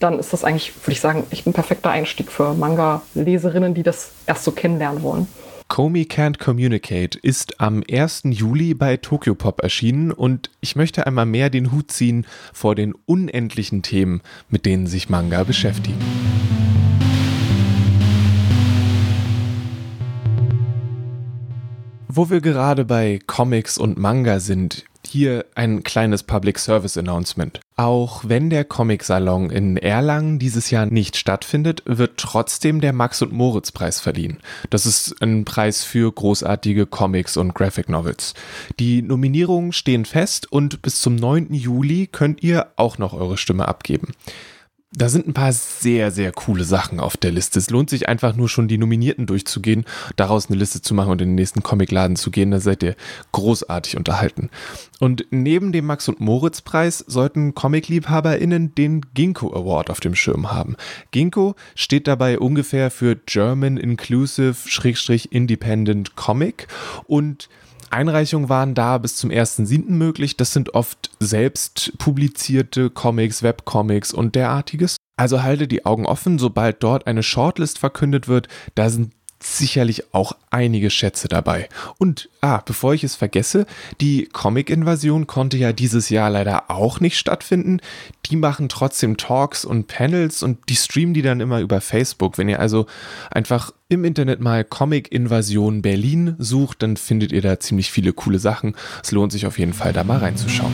dann 0.00 0.18
ist 0.18 0.32
das 0.32 0.44
eigentlich, 0.44 0.74
würde 0.76 0.92
ich 0.92 1.00
sagen, 1.00 1.24
echt 1.30 1.46
ein 1.46 1.52
perfekter 1.52 1.90
Einstieg 1.90 2.30
für 2.30 2.54
Manga-Leserinnen, 2.54 3.74
die 3.74 3.82
das 3.82 4.10
erst 4.26 4.44
so 4.44 4.52
kennenlernen 4.52 5.02
wollen. 5.02 5.26
Comey 5.68 6.04
Can't 6.04 6.38
Communicate 6.38 7.18
ist 7.20 7.60
am 7.60 7.82
1. 7.88 8.22
Juli 8.24 8.72
bei 8.72 8.96
Tokyo 8.96 9.34
Pop 9.34 9.62
erschienen 9.62 10.12
und 10.12 10.50
ich 10.60 10.76
möchte 10.76 11.06
einmal 11.06 11.26
mehr 11.26 11.50
den 11.50 11.72
Hut 11.72 11.92
ziehen 11.92 12.26
vor 12.54 12.74
den 12.74 12.94
unendlichen 13.04 13.82
Themen, 13.82 14.22
mit 14.48 14.64
denen 14.64 14.86
sich 14.86 15.10
Manga 15.10 15.44
beschäftigen. 15.44 16.57
Wo 22.18 22.30
wir 22.30 22.40
gerade 22.40 22.84
bei 22.84 23.20
Comics 23.28 23.78
und 23.78 23.96
Manga 23.96 24.40
sind, 24.40 24.84
hier 25.06 25.46
ein 25.54 25.84
kleines 25.84 26.24
Public 26.24 26.58
Service 26.58 26.98
Announcement. 26.98 27.60
Auch 27.76 28.24
wenn 28.26 28.50
der 28.50 28.64
Comic-Salon 28.64 29.50
in 29.50 29.76
Erlangen 29.76 30.40
dieses 30.40 30.72
Jahr 30.72 30.86
nicht 30.86 31.16
stattfindet, 31.16 31.84
wird 31.86 32.16
trotzdem 32.16 32.80
der 32.80 32.92
Max- 32.92 33.22
und 33.22 33.30
Moritz-Preis 33.30 34.00
verliehen. 34.00 34.38
Das 34.68 34.84
ist 34.84 35.14
ein 35.22 35.44
Preis 35.44 35.84
für 35.84 36.10
großartige 36.10 36.86
Comics 36.86 37.36
und 37.36 37.54
Graphic 37.54 37.88
Novels. 37.88 38.34
Die 38.80 39.00
Nominierungen 39.00 39.70
stehen 39.70 40.04
fest 40.04 40.50
und 40.50 40.82
bis 40.82 41.00
zum 41.00 41.14
9. 41.14 41.54
Juli 41.54 42.08
könnt 42.08 42.42
ihr 42.42 42.66
auch 42.74 42.98
noch 42.98 43.12
eure 43.12 43.36
Stimme 43.36 43.68
abgeben. 43.68 44.08
Da 44.94 45.10
sind 45.10 45.28
ein 45.28 45.34
paar 45.34 45.52
sehr, 45.52 46.10
sehr 46.10 46.32
coole 46.32 46.64
Sachen 46.64 46.98
auf 46.98 47.18
der 47.18 47.30
Liste. 47.30 47.58
Es 47.58 47.68
lohnt 47.68 47.90
sich 47.90 48.08
einfach 48.08 48.34
nur 48.34 48.48
schon 48.48 48.68
die 48.68 48.78
Nominierten 48.78 49.26
durchzugehen, 49.26 49.84
daraus 50.16 50.48
eine 50.48 50.56
Liste 50.56 50.80
zu 50.80 50.94
machen 50.94 51.10
und 51.10 51.20
in 51.20 51.28
den 51.28 51.34
nächsten 51.34 51.62
Comicladen 51.62 52.16
zu 52.16 52.30
gehen. 52.30 52.50
Da 52.50 52.58
seid 52.58 52.82
ihr 52.82 52.96
großartig 53.32 53.98
unterhalten. 53.98 54.48
Und 54.98 55.26
neben 55.30 55.72
dem 55.72 55.84
Max- 55.84 56.08
und 56.08 56.20
Moritz-Preis 56.20 57.04
sollten 57.06 57.54
Comic-LiebhaberInnen 57.54 58.74
den 58.74 59.02
Ginkgo 59.12 59.52
Award 59.52 59.90
auf 59.90 60.00
dem 60.00 60.14
Schirm 60.14 60.50
haben. 60.50 60.76
Ginkgo 61.10 61.54
steht 61.74 62.08
dabei 62.08 62.38
ungefähr 62.38 62.90
für 62.90 63.14
German 63.14 63.76
Inclusive-Independent 63.76 66.16
Comic 66.16 66.66
und 67.06 67.50
Einreichungen 67.90 68.48
waren 68.48 68.74
da 68.74 68.98
bis 68.98 69.16
zum 69.16 69.30
1.7. 69.30 69.90
möglich. 69.90 70.36
Das 70.36 70.52
sind 70.52 70.74
oft 70.74 71.10
selbst 71.20 71.96
publizierte 71.98 72.90
Comics, 72.90 73.42
Webcomics 73.42 74.12
und 74.12 74.34
derartiges. 74.34 74.96
Also 75.16 75.42
halte 75.42 75.66
die 75.66 75.84
Augen 75.84 76.06
offen, 76.06 76.38
sobald 76.38 76.82
dort 76.82 77.06
eine 77.06 77.22
Shortlist 77.22 77.78
verkündet 77.78 78.28
wird. 78.28 78.48
Da 78.74 78.88
sind 78.88 79.12
sicherlich 79.56 80.14
auch 80.14 80.32
einige 80.50 80.90
Schätze 80.90 81.28
dabei. 81.28 81.68
Und, 81.98 82.28
ah, 82.40 82.60
bevor 82.64 82.94
ich 82.94 83.04
es 83.04 83.16
vergesse, 83.16 83.66
die 84.00 84.26
Comic-Invasion 84.26 85.26
konnte 85.26 85.56
ja 85.56 85.72
dieses 85.72 86.10
Jahr 86.10 86.30
leider 86.30 86.70
auch 86.70 87.00
nicht 87.00 87.18
stattfinden. 87.18 87.80
Die 88.26 88.36
machen 88.36 88.68
trotzdem 88.68 89.16
Talks 89.16 89.64
und 89.64 89.86
Panels 89.86 90.42
und 90.42 90.68
die 90.68 90.76
streamen 90.76 91.14
die 91.14 91.22
dann 91.22 91.40
immer 91.40 91.60
über 91.60 91.80
Facebook. 91.80 92.38
Wenn 92.38 92.48
ihr 92.48 92.60
also 92.60 92.86
einfach 93.30 93.72
im 93.88 94.04
Internet 94.04 94.40
mal 94.40 94.64
Comic-Invasion 94.64 95.82
Berlin 95.82 96.34
sucht, 96.38 96.82
dann 96.82 96.96
findet 96.96 97.32
ihr 97.32 97.42
da 97.42 97.58
ziemlich 97.58 97.90
viele 97.90 98.12
coole 98.12 98.38
Sachen. 98.38 98.76
Es 99.02 99.12
lohnt 99.12 99.32
sich 99.32 99.46
auf 99.46 99.58
jeden 99.58 99.72
Fall 99.72 99.92
da 99.92 100.04
mal 100.04 100.18
reinzuschauen. 100.18 100.72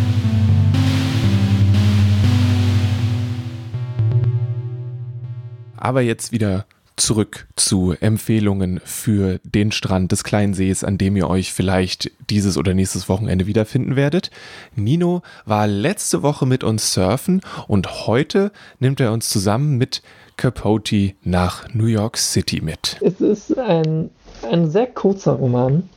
Aber 5.77 6.01
jetzt 6.01 6.33
wieder 6.33 6.65
zurück 6.97 7.49
zu 7.57 7.95
Empfehlungen 8.01 8.81
für 8.85 9.41
den 9.43 9.73
Strand 9.73 10.13
des 10.13 10.25
kleinen 10.25 10.55
Sees, 10.55 10.85
an 10.85 10.99
dem 10.99 11.17
ihr 11.17 11.29
euch 11.29 11.53
vielleicht 11.53 12.11
dieses 12.31 12.57
oder 12.57 12.75
nächstes 12.75 13.09
Wochenende 13.09 13.47
wiederfinden 13.47 13.97
werdet. 13.97 14.31
Nino 14.77 15.23
war 15.45 15.67
letzte 15.67 16.23
Woche 16.23 16.47
mit 16.47 16.63
uns 16.63 16.93
surfen 16.93 17.41
und 17.67 18.07
heute 18.07 18.53
nimmt 18.79 19.01
er 19.01 19.13
uns 19.13 19.29
zusammen 19.29 19.77
mit 19.77 20.03
Capote 20.37 21.13
nach 21.23 21.73
New 21.75 21.87
York 21.87 22.17
City 22.17 22.61
mit. 22.61 22.97
Es 23.01 23.21
ist 23.21 23.57
ein, 23.59 24.11
ein 24.51 24.71
sehr 24.71 24.87
kurzer 24.87 25.33
Roman. 25.33 25.89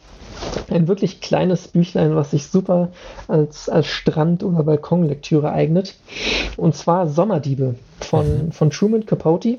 Ein 0.69 0.87
wirklich 0.87 1.19
kleines 1.19 1.67
Büchlein, 1.67 2.15
was 2.15 2.29
sich 2.31 2.45
super 2.45 2.89
als, 3.27 3.69
als 3.69 3.87
Strand- 3.87 4.43
oder 4.43 4.61
Balkonlektüre 4.61 5.51
eignet. 5.51 5.95
Und 6.57 6.75
zwar 6.75 7.07
Sommerdiebe 7.07 7.73
von, 8.01 8.51
von 8.51 8.69
Truman 8.69 9.05
Capote 9.07 9.57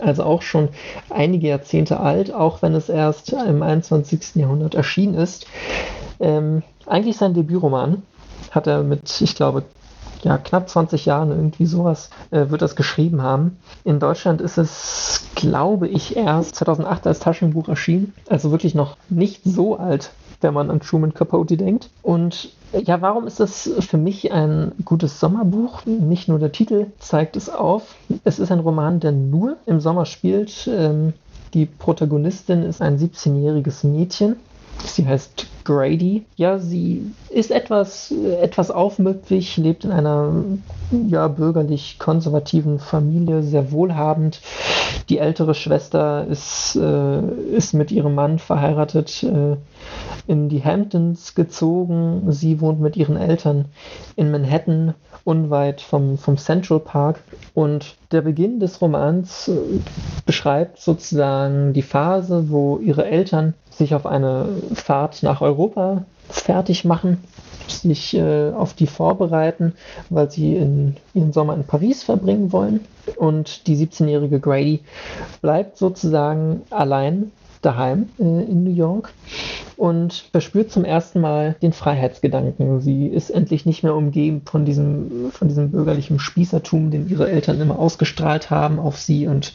also 0.00 0.24
auch 0.24 0.42
schon 0.42 0.68
einige 1.10 1.48
Jahrzehnte 1.48 2.00
alt, 2.00 2.32
auch 2.32 2.62
wenn 2.62 2.74
es 2.74 2.88
erst 2.88 3.32
im 3.32 3.62
21. 3.62 4.36
Jahrhundert 4.36 4.74
erschienen 4.74 5.14
ist. 5.14 5.46
Ähm, 6.20 6.62
eigentlich 6.86 7.16
sein 7.16 7.34
Debütroman 7.34 8.02
hat 8.50 8.66
er 8.66 8.82
mit, 8.82 9.20
ich 9.20 9.34
glaube, 9.34 9.64
ja, 10.22 10.38
knapp 10.38 10.68
20 10.68 11.06
Jahren 11.06 11.30
irgendwie 11.30 11.66
sowas 11.66 12.10
äh, 12.30 12.48
wird 12.48 12.62
das 12.62 12.76
geschrieben 12.76 13.22
haben. 13.22 13.58
In 13.84 14.00
Deutschland 14.00 14.40
ist 14.40 14.58
es, 14.58 15.28
glaube 15.34 15.86
ich, 15.88 16.16
erst 16.16 16.56
2008 16.56 17.06
als 17.06 17.20
Taschenbuch 17.20 17.68
erschienen. 17.68 18.14
Also 18.28 18.50
wirklich 18.50 18.74
noch 18.74 18.96
nicht 19.08 19.42
so 19.44 19.76
alt, 19.76 20.10
wenn 20.40 20.54
man 20.54 20.70
an 20.70 20.80
Truman 20.80 21.14
Capote 21.14 21.56
denkt. 21.56 21.90
Und 22.02 22.50
ja, 22.72 23.00
warum 23.00 23.26
ist 23.26 23.40
das 23.40 23.70
für 23.80 23.96
mich 23.96 24.30
ein 24.32 24.72
gutes 24.84 25.20
Sommerbuch? 25.20 25.86
Nicht 25.86 26.28
nur 26.28 26.38
der 26.38 26.52
Titel 26.52 26.86
zeigt 26.98 27.36
es 27.36 27.48
auf. 27.48 27.94
Es 28.24 28.38
ist 28.38 28.52
ein 28.52 28.60
Roman, 28.60 29.00
der 29.00 29.12
nur 29.12 29.56
im 29.66 29.80
Sommer 29.80 30.04
spielt. 30.04 30.68
Ähm, 30.70 31.14
die 31.54 31.66
Protagonistin 31.66 32.62
ist 32.62 32.82
ein 32.82 32.98
17-jähriges 32.98 33.86
Mädchen. 33.86 34.36
Sie 34.84 35.06
heißt 35.06 35.46
Grady. 35.64 36.24
Ja, 36.36 36.58
sie 36.58 37.12
ist 37.30 37.50
etwas, 37.50 38.10
etwas 38.40 38.70
aufmüpfig, 38.70 39.56
lebt 39.56 39.84
in 39.84 39.92
einer 39.92 40.32
ja, 41.08 41.28
bürgerlich-konservativen 41.28 42.78
Familie, 42.78 43.42
sehr 43.42 43.70
wohlhabend. 43.70 44.40
Die 45.08 45.18
ältere 45.18 45.54
Schwester 45.54 46.26
ist, 46.26 46.76
äh, 46.76 47.20
ist 47.54 47.74
mit 47.74 47.92
ihrem 47.92 48.14
Mann 48.14 48.38
verheiratet. 48.38 49.22
Äh, 49.22 49.56
in 50.28 50.48
die 50.48 50.62
Hamptons 50.62 51.34
gezogen. 51.34 52.30
Sie 52.30 52.60
wohnt 52.60 52.80
mit 52.80 52.96
ihren 52.96 53.16
Eltern 53.16 53.64
in 54.14 54.30
Manhattan, 54.30 54.94
unweit 55.24 55.80
vom, 55.80 56.18
vom 56.18 56.36
Central 56.36 56.80
Park. 56.80 57.20
Und 57.54 57.96
der 58.12 58.20
Beginn 58.20 58.60
des 58.60 58.80
Romans 58.80 59.48
äh, 59.48 59.56
beschreibt 60.26 60.80
sozusagen 60.80 61.72
die 61.72 61.82
Phase, 61.82 62.50
wo 62.50 62.78
ihre 62.78 63.06
Eltern 63.06 63.54
sich 63.78 63.94
auf 63.94 64.06
eine 64.06 64.48
Fahrt 64.74 65.22
nach 65.22 65.40
Europa 65.40 66.04
fertig 66.28 66.84
machen 66.84 67.18
sich 67.70 68.14
äh, 68.14 68.50
auf 68.50 68.74
die 68.74 68.86
vorbereiten, 68.86 69.74
weil 70.10 70.30
sie 70.30 70.56
in, 70.56 70.96
ihren 71.14 71.32
Sommer 71.32 71.54
in 71.54 71.64
Paris 71.64 72.02
verbringen 72.02 72.52
wollen. 72.52 72.80
Und 73.16 73.66
die 73.66 73.76
17-jährige 73.76 74.40
Grady 74.40 74.80
bleibt 75.40 75.76
sozusagen 75.76 76.62
allein 76.70 77.30
daheim 77.62 78.08
in 78.18 78.64
New 78.64 78.74
York 78.74 79.12
und 79.78 80.24
verspürt 80.32 80.72
zum 80.72 80.84
ersten 80.84 81.20
Mal 81.20 81.54
den 81.62 81.72
Freiheitsgedanken. 81.72 82.80
Sie 82.80 83.06
ist 83.06 83.30
endlich 83.30 83.64
nicht 83.64 83.84
mehr 83.84 83.94
umgeben 83.94 84.42
von 84.44 84.64
diesem, 84.64 85.30
von 85.30 85.48
diesem 85.48 85.70
bürgerlichen 85.70 86.18
Spießertum, 86.18 86.90
den 86.90 87.08
ihre 87.08 87.30
Eltern 87.30 87.60
immer 87.60 87.78
ausgestrahlt 87.78 88.50
haben 88.50 88.80
auf 88.80 88.98
sie 88.98 89.28
und 89.28 89.54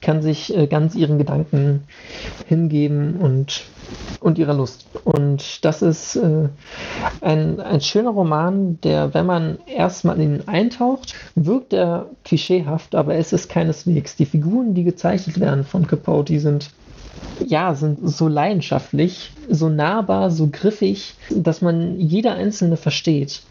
kann 0.00 0.22
sich 0.22 0.56
äh, 0.56 0.68
ganz 0.68 0.94
ihren 0.94 1.18
Gedanken 1.18 1.84
hingeben 2.46 3.16
und, 3.16 3.64
und 4.20 4.38
ihrer 4.38 4.54
Lust. 4.54 4.86
Und 5.02 5.64
das 5.64 5.82
ist 5.82 6.16
äh, 6.16 6.48
ein, 7.20 7.60
ein 7.60 7.80
schöner 7.80 8.10
Roman, 8.10 8.78
der, 8.82 9.12
wenn 9.12 9.26
man 9.26 9.58
erstmal 9.66 10.20
in 10.20 10.36
ihn 10.36 10.48
eintaucht, 10.48 11.14
wirkt 11.34 11.72
er 11.72 12.06
klischeehaft, 12.24 12.94
aber 12.94 13.16
es 13.16 13.32
ist 13.32 13.48
keineswegs. 13.48 14.14
Die 14.14 14.26
Figuren, 14.26 14.74
die 14.74 14.84
gezeichnet 14.84 15.40
werden 15.40 15.64
von 15.64 15.86
Capote, 15.86 16.38
sind 16.38 16.70
ja, 17.44 17.74
sind 17.74 17.98
so 18.02 18.28
leidenschaftlich, 18.28 19.32
so 19.48 19.68
nahbar, 19.68 20.30
so 20.30 20.48
griffig, 20.50 21.14
dass 21.30 21.62
man 21.62 21.98
jeder 21.98 22.34
einzelne 22.34 22.76
versteht. 22.76 23.42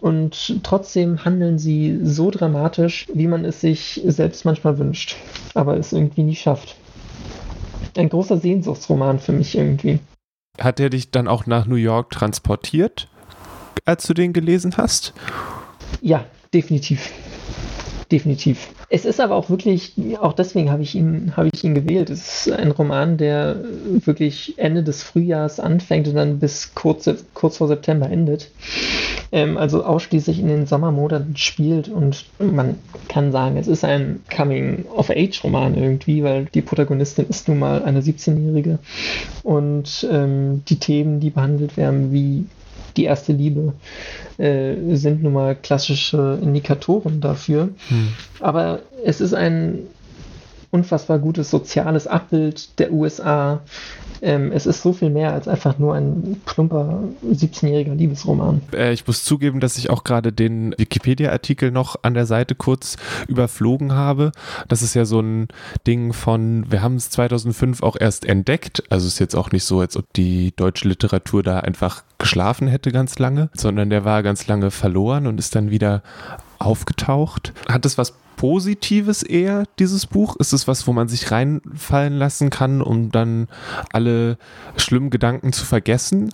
Und 0.00 0.60
trotzdem 0.62 1.24
handeln 1.24 1.58
sie 1.58 2.00
so 2.02 2.30
dramatisch, 2.30 3.06
wie 3.12 3.26
man 3.26 3.44
es 3.44 3.60
sich 3.60 4.00
selbst 4.04 4.44
manchmal 4.44 4.78
wünscht, 4.78 5.16
aber 5.54 5.76
es 5.76 5.92
irgendwie 5.92 6.22
nie 6.22 6.36
schafft. 6.36 6.76
Ein 7.96 8.08
großer 8.08 8.38
Sehnsuchtsroman 8.38 9.18
für 9.18 9.32
mich 9.32 9.56
irgendwie. 9.56 9.98
Hat 10.58 10.80
er 10.80 10.90
dich 10.90 11.10
dann 11.10 11.28
auch 11.28 11.46
nach 11.46 11.66
New 11.66 11.76
York 11.76 12.10
transportiert, 12.10 13.08
als 13.84 14.06
du 14.06 14.14
den 14.14 14.32
gelesen 14.32 14.76
hast? 14.76 15.12
Ja, 16.00 16.24
definitiv. 16.52 17.10
Definitiv. 18.10 18.70
Es 18.88 19.04
ist 19.04 19.20
aber 19.20 19.36
auch 19.36 19.50
wirklich, 19.50 19.94
auch 20.20 20.32
deswegen 20.32 20.72
habe 20.72 20.82
ich 20.82 20.96
ihn, 20.96 21.34
habe 21.36 21.48
ich 21.52 21.62
ihn 21.62 21.76
gewählt. 21.76 22.10
Es 22.10 22.46
ist 22.46 22.52
ein 22.52 22.72
Roman, 22.72 23.18
der 23.18 23.56
wirklich 23.84 24.54
Ende 24.56 24.82
des 24.82 25.04
Frühjahrs 25.04 25.60
anfängt 25.60 26.08
und 26.08 26.16
dann 26.16 26.40
bis 26.40 26.74
kurz, 26.74 27.08
kurz 27.34 27.58
vor 27.58 27.68
September 27.68 28.10
endet. 28.10 28.50
Ähm, 29.30 29.56
also 29.56 29.84
ausschließlich 29.84 30.40
in 30.40 30.48
den 30.48 30.66
Sommermonaten 30.66 31.36
spielt 31.36 31.88
und 31.88 32.24
man 32.40 32.74
kann 33.06 33.30
sagen, 33.30 33.56
es 33.56 33.68
ist 33.68 33.84
ein 33.84 34.22
Coming-of-Age-Roman 34.34 35.76
irgendwie, 35.76 36.24
weil 36.24 36.46
die 36.46 36.62
Protagonistin 36.62 37.26
ist 37.28 37.46
nun 37.46 37.60
mal 37.60 37.84
eine 37.84 38.00
17-Jährige 38.00 38.80
und 39.44 40.08
ähm, 40.10 40.64
die 40.68 40.80
Themen, 40.80 41.20
die 41.20 41.30
behandelt 41.30 41.76
werden, 41.76 42.12
wie 42.12 42.46
die 42.96 43.04
erste 43.04 43.32
Liebe 43.32 43.74
äh, 44.38 44.74
sind 44.96 45.22
nun 45.22 45.32
mal 45.32 45.54
klassische 45.54 46.38
Indikatoren 46.42 47.20
dafür. 47.20 47.70
Hm. 47.88 48.08
Aber 48.40 48.80
es 49.04 49.20
ist 49.20 49.34
ein 49.34 49.86
unfassbar 50.70 51.18
gutes 51.18 51.50
soziales 51.50 52.06
Abbild 52.06 52.78
der 52.78 52.92
USA. 52.92 53.60
Ähm, 54.22 54.52
es 54.52 54.66
ist 54.66 54.82
so 54.82 54.92
viel 54.92 55.10
mehr 55.10 55.32
als 55.32 55.48
einfach 55.48 55.78
nur 55.78 55.94
ein 55.94 56.40
plumper 56.44 57.04
17-jähriger 57.26 57.94
Liebesroman. 57.94 58.60
Äh, 58.72 58.92
ich 58.92 59.06
muss 59.06 59.24
zugeben, 59.24 59.60
dass 59.60 59.78
ich 59.78 59.88
auch 59.88 60.04
gerade 60.04 60.32
den 60.32 60.74
Wikipedia-Artikel 60.76 61.70
noch 61.70 61.96
an 62.02 62.14
der 62.14 62.26
Seite 62.26 62.54
kurz 62.54 62.96
überflogen 63.28 63.92
habe. 63.92 64.32
Das 64.68 64.82
ist 64.82 64.94
ja 64.94 65.06
so 65.06 65.20
ein 65.20 65.48
Ding 65.86 66.12
von, 66.12 66.70
wir 66.70 66.82
haben 66.82 66.96
es 66.96 67.10
2005 67.10 67.82
auch 67.82 67.96
erst 67.98 68.26
entdeckt. 68.26 68.82
Also 68.90 69.06
ist 69.06 69.18
jetzt 69.20 69.34
auch 69.34 69.52
nicht 69.52 69.64
so, 69.64 69.80
als 69.80 69.96
ob 69.96 70.12
die 70.12 70.52
deutsche 70.54 70.86
Literatur 70.86 71.42
da 71.42 71.60
einfach 71.60 72.02
geschlafen 72.18 72.68
hätte 72.68 72.92
ganz 72.92 73.18
lange, 73.18 73.48
sondern 73.54 73.88
der 73.88 74.04
war 74.04 74.22
ganz 74.22 74.46
lange 74.46 74.70
verloren 74.70 75.26
und 75.26 75.38
ist 75.38 75.56
dann 75.56 75.70
wieder 75.70 76.02
aufgetaucht. 76.60 77.52
Hat 77.68 77.84
es 77.86 77.98
was 77.98 78.14
Positives 78.40 79.22
eher, 79.22 79.64
dieses 79.78 80.06
Buch? 80.06 80.36
Ist 80.36 80.54
es 80.54 80.66
was, 80.66 80.86
wo 80.86 80.94
man 80.94 81.08
sich 81.08 81.30
reinfallen 81.30 82.16
lassen 82.16 82.48
kann, 82.48 82.80
um 82.80 83.12
dann 83.12 83.48
alle 83.92 84.38
schlimmen 84.78 85.10
Gedanken 85.10 85.52
zu 85.52 85.66
vergessen? 85.66 86.32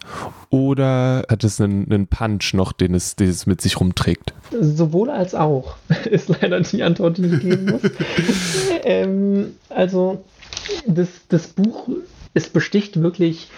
Oder 0.48 1.24
hat 1.28 1.42
es 1.42 1.60
einen, 1.60 1.90
einen 1.90 2.06
Punch 2.06 2.54
noch, 2.54 2.72
den 2.72 2.94
es, 2.94 3.16
den 3.16 3.28
es 3.28 3.46
mit 3.46 3.60
sich 3.60 3.80
rumträgt? 3.80 4.34
Sowohl 4.52 5.10
als 5.10 5.34
auch, 5.34 5.78
ist 6.04 6.28
leider 6.28 6.60
die 6.60 6.84
Antwort, 6.84 7.18
die 7.18 7.26
ich 7.26 7.40
geben 7.40 7.72
muss. 7.72 7.82
ähm, 8.84 9.56
also, 9.68 10.24
das, 10.86 11.08
das 11.28 11.48
Buch 11.48 11.88
es 12.36 12.50
besticht 12.50 13.00
wirklich 13.00 13.48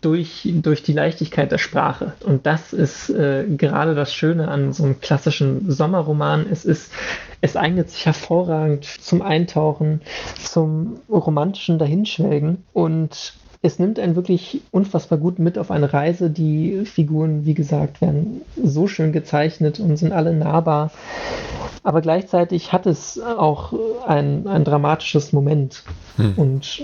durch, 0.00 0.48
durch 0.50 0.82
die 0.82 0.94
Leichtigkeit 0.94 1.52
der 1.52 1.58
Sprache. 1.58 2.14
Und 2.24 2.46
das 2.46 2.72
ist 2.72 3.10
äh, 3.10 3.44
gerade 3.46 3.94
das 3.94 4.14
Schöne 4.14 4.48
an 4.48 4.72
so 4.72 4.84
einem 4.84 5.00
klassischen 5.00 5.70
Sommerroman. 5.70 6.46
Es 6.50 6.64
ist, 6.64 6.92
es 7.42 7.56
eignet 7.56 7.90
sich 7.90 8.06
hervorragend 8.06 8.86
zum 8.86 9.20
Eintauchen, 9.20 10.00
zum 10.42 11.00
romantischen 11.10 11.78
Dahinschwelgen 11.78 12.64
und 12.72 13.34
es 13.62 13.78
nimmt 13.78 14.00
einen 14.00 14.16
wirklich 14.16 14.60
unfassbar 14.72 15.18
gut 15.18 15.38
mit 15.38 15.56
auf 15.56 15.70
eine 15.70 15.92
Reise. 15.92 16.30
Die 16.30 16.84
Figuren, 16.84 17.46
wie 17.46 17.54
gesagt, 17.54 18.00
werden 18.00 18.42
so 18.62 18.88
schön 18.88 19.12
gezeichnet 19.12 19.78
und 19.78 19.96
sind 19.96 20.12
alle 20.12 20.34
nahbar. 20.34 20.90
Aber 21.84 22.00
gleichzeitig 22.00 22.72
hat 22.72 22.86
es 22.86 23.20
auch 23.20 23.72
ein, 24.04 24.48
ein 24.48 24.64
dramatisches 24.64 25.32
Moment. 25.32 25.84
Hm. 26.16 26.34
Und 26.36 26.82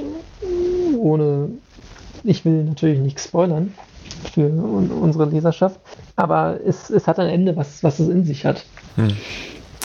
ohne, 0.97 1.51
ich 2.23 2.45
will 2.45 2.65
natürlich 2.65 3.01
nichts 3.01 3.25
spoilern 3.25 3.75
für 4.33 4.47
un 4.47 4.91
unsere 4.91 5.27
Leserschaft, 5.27 5.79
aber 6.17 6.59
es, 6.65 6.91
es 6.91 7.07
hat 7.07 7.19
ein 7.19 7.29
Ende, 7.29 7.57
was, 7.57 7.85
was 7.85 8.01
es 8.01 8.09
in 8.09 8.25
sich 8.25 8.45
hat. 8.45 8.65
Hm. 8.97 9.09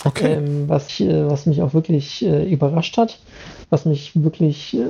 Okay. 0.05 0.33
Ähm, 0.33 0.67
was, 0.67 0.99
äh, 0.99 1.29
was 1.29 1.45
mich 1.45 1.61
auch 1.61 1.73
wirklich 1.73 2.25
äh, 2.25 2.51
überrascht 2.51 2.97
hat, 2.97 3.19
was 3.69 3.85
mich 3.85 4.11
wirklich, 4.21 4.75
äh, 4.75 4.85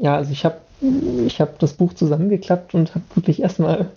ja, 0.00 0.16
also 0.16 0.32
ich 0.32 0.44
habe 0.44 0.56
ich 0.80 1.40
habe 1.40 1.54
das 1.58 1.72
Buch 1.72 1.92
zusammengeklappt 1.94 2.74
und 2.74 2.94
habe 2.94 3.04
wirklich 3.14 3.42
erstmal 3.42 3.90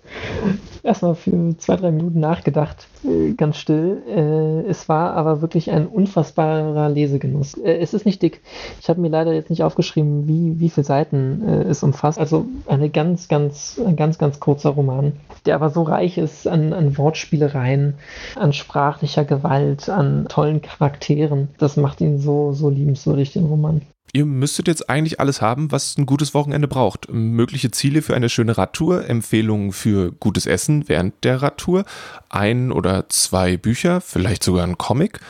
erstmal 0.84 1.16
für 1.16 1.56
zwei, 1.58 1.76
drei 1.76 1.92
Minuten 1.92 2.20
nachgedacht, 2.20 2.88
äh, 3.04 3.34
ganz 3.34 3.58
still. 3.58 4.02
Äh, 4.08 4.70
es 4.70 4.90
war 4.90 5.14
aber 5.14 5.42
wirklich 5.42 5.72
ein 5.72 5.88
unfassbarer 5.88 6.90
Lesegenuss. 6.90 7.54
Äh, 7.56 7.78
es 7.78 7.94
ist 7.94 8.06
nicht 8.06 8.22
dick. 8.22 8.42
Ich 8.80 8.90
habe 8.90 9.00
mir 9.00 9.10
leider 9.10 9.34
jetzt 9.34 9.50
nicht 9.50 9.64
aufgeschrieben, 9.64 10.28
wie, 10.28 10.60
wie 10.60 10.70
viele 10.70 10.86
Seiten 10.86 11.44
es 11.44 11.84
umfasst. 11.84 12.20
Also 12.20 12.46
eine 12.68 12.90
ganz, 12.90 13.28
ganz, 13.28 13.80
ein 13.86 13.96
ganz, 13.96 14.18
ganz 14.18 14.40
kurzer 14.40 14.72
Roman, 14.72 15.14
der 15.46 15.56
aber 15.56 15.70
so 15.70 15.84
reich 15.84 16.18
ist 16.18 16.48
an, 16.48 16.74
an 16.74 16.98
Wortspielereien, 16.98 17.96
an 18.36 18.54
sprachlicher 18.54 19.26
Gewalt, 19.26 19.90
an 19.90 20.26
tollen 20.28 20.62
Charakteren. 20.62 21.50
Das 21.58 21.78
macht 21.78 22.02
ihn 22.02 22.20
so, 22.20 22.54
so 22.54 22.70
liebenswürdig, 22.70 23.34
den 23.34 23.46
Roman. 23.46 23.82
Ihr 24.14 24.26
müsstet 24.26 24.68
jetzt 24.68 24.90
eigentlich 24.90 25.20
alles 25.22 25.42
haben, 25.42 25.72
was 25.72 25.98
ein 25.98 26.06
gutes 26.06 26.34
Wochenende 26.34 26.68
braucht. 26.68 27.12
Mögliche 27.12 27.72
Ziele 27.72 28.02
für 28.02 28.14
eine 28.14 28.28
schöne 28.28 28.58
Radtour, 28.58 29.08
Empfehlungen 29.08 29.72
für 29.72 30.12
gutes 30.12 30.46
Essen 30.46 30.90
während 30.90 31.24
der 31.24 31.42
Radtour, 31.42 31.86
ein 32.30 32.74
oder 32.74 33.08
zwei 33.08 33.56
Bücher, 33.56 34.02
vielleicht 34.02 34.44
sogar 34.44 34.68
ein 34.68 34.78
Comic 34.78 35.22